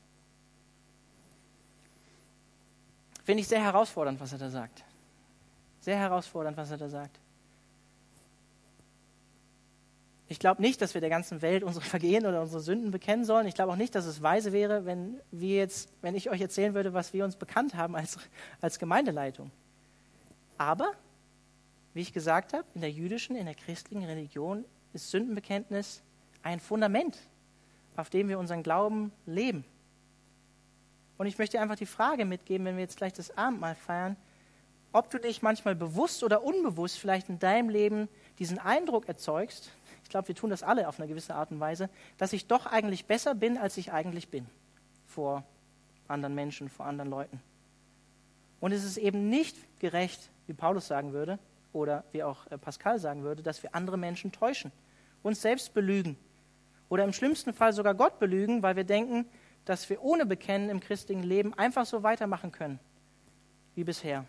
[3.25, 4.85] Finde ich sehr herausfordernd, was er da sagt.
[5.81, 7.19] Sehr herausfordernd, was er da sagt.
[10.29, 13.47] Ich glaube nicht, dass wir der ganzen Welt unsere Vergehen oder unsere Sünden bekennen sollen.
[13.47, 16.75] Ich glaube auch nicht, dass es weise wäre, wenn, wir jetzt, wenn ich euch erzählen
[16.75, 18.19] würde, was wir uns bekannt haben als,
[18.61, 19.53] als Gemeindeleitung.
[20.59, 20.93] Aber,
[21.95, 26.03] wie ich gesagt habe, in der jüdischen, in der christlichen Religion ist Sündenbekenntnis
[26.43, 27.19] ein Fundament,
[27.95, 29.65] auf dem wir unseren Glauben leben.
[31.19, 34.17] Und ich möchte einfach die Frage mitgeben, wenn wir jetzt gleich das Abendmahl feiern,
[34.93, 38.09] ob du dich manchmal bewusst oder unbewusst vielleicht in deinem Leben
[38.39, 39.71] diesen Eindruck erzeugst,
[40.07, 42.67] ich glaube, wir tun das alle auf eine gewisse Art und Weise, dass ich doch
[42.67, 44.47] eigentlich besser bin, als ich eigentlich bin
[45.05, 45.43] vor
[46.07, 47.43] anderen Menschen, vor anderen Leuten.
[48.61, 51.41] Und es ist eben nicht gerecht, wie Paulus sagen würde,
[51.73, 54.71] oder wie auch äh, Pascal sagen würde, dass wir andere Menschen täuschen,
[55.25, 56.17] uns selbst belügen
[56.89, 59.27] oder im schlimmsten Fall sogar Gott belügen, weil wir denken,
[59.65, 62.79] dass wir ohne Bekennen im christlichen Leben einfach so weitermachen können
[63.75, 64.25] wie bisher.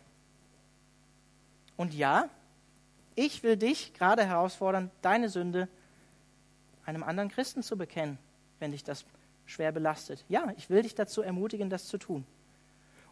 [1.75, 2.29] Und ja,
[3.17, 5.67] ich will dich gerade herausfordern, deine Sünde
[6.85, 8.19] einem anderen Christen zu bekennen,
[8.59, 9.05] wenn dich das
[9.47, 10.23] schwer belastet.
[10.29, 12.25] Ja, ich will dich dazu ermutigen, das zu tun.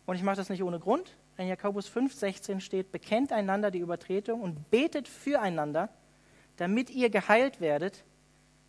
[0.06, 1.18] Und ich mache das nicht ohne Grund.
[1.38, 5.89] In Jakobus 5, 16 steht, bekennt einander die Übertretung und betet füreinander,
[6.58, 8.03] damit ihr geheilt werdet.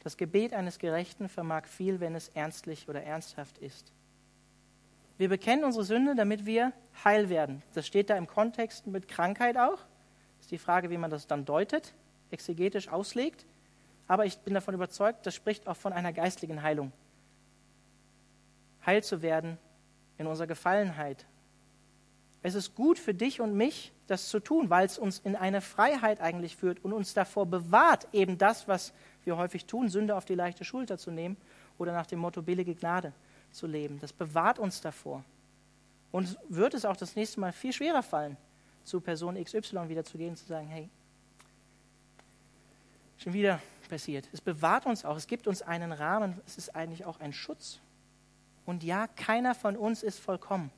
[0.03, 3.93] Das Gebet eines Gerechten vermag viel, wenn es ernstlich oder ernsthaft ist.
[5.18, 6.72] Wir bekennen unsere Sünde, damit wir
[7.05, 7.62] heil werden.
[7.74, 9.80] Das steht da im Kontext mit Krankheit auch.
[10.47, 11.92] Ist die Frage, wie man das dann deutet,
[12.30, 13.44] exegetisch auslegt.
[14.07, 16.92] Aber ich bin davon überzeugt, das spricht auch von einer geistlichen Heilung.
[18.86, 19.59] Heil zu werden
[20.18, 21.26] in unserer Gefallenheit.
[22.44, 25.61] Es ist gut für dich und mich, das zu tun, weil es uns in eine
[25.61, 28.92] Freiheit eigentlich führt und uns davor bewahrt, eben das, was
[29.24, 31.36] wir häufig tun, Sünde auf die leichte Schulter zu nehmen
[31.76, 33.12] oder nach dem Motto billige Gnade
[33.51, 33.99] zu leben.
[33.99, 35.24] Das bewahrt uns davor.
[36.12, 38.36] Und wird es auch das nächste Mal viel schwerer fallen,
[38.87, 40.89] zu Person XY wieder zu gehen und zu sagen, hey,
[43.18, 44.28] schon wieder passiert.
[44.32, 47.80] Es bewahrt uns auch, es gibt uns einen Rahmen, es ist eigentlich auch ein Schutz.
[48.64, 50.70] Und ja, keiner von uns ist vollkommen.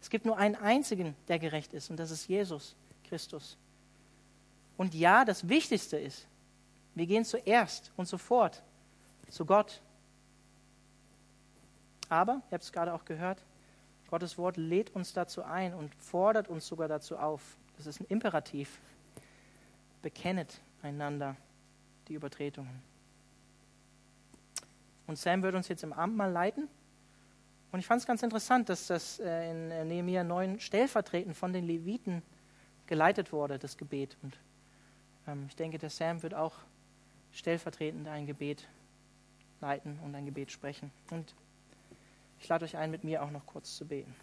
[0.00, 3.56] Es gibt nur einen einzigen, der gerecht ist, und das ist Jesus Christus.
[4.76, 6.26] Und ja, das Wichtigste ist,
[6.94, 8.62] wir gehen zuerst und sofort
[9.30, 9.80] zu Gott.
[12.08, 13.42] Aber, ihr habt es gerade auch gehört,
[14.08, 17.42] Gottes Wort lädt uns dazu ein und fordert uns sogar dazu auf.
[17.76, 18.80] Das ist ein Imperativ.
[20.02, 21.36] Bekennet einander
[22.08, 22.82] die Übertretungen.
[25.06, 26.68] Und Sam wird uns jetzt im Amt mal leiten.
[27.70, 31.52] Und ich fand es ganz interessant, dass das äh, in äh, Nehemiah 9 stellvertretend von
[31.52, 32.22] den Leviten
[32.86, 34.16] geleitet wurde, das Gebet.
[34.22, 34.38] Und
[35.26, 36.54] ähm, ich denke, der Sam wird auch
[37.32, 38.66] stellvertretend ein Gebet
[39.60, 40.90] leiten und ein Gebet sprechen.
[41.10, 41.34] Und
[42.40, 44.14] ich lade euch ein, mit mir auch noch kurz zu beten.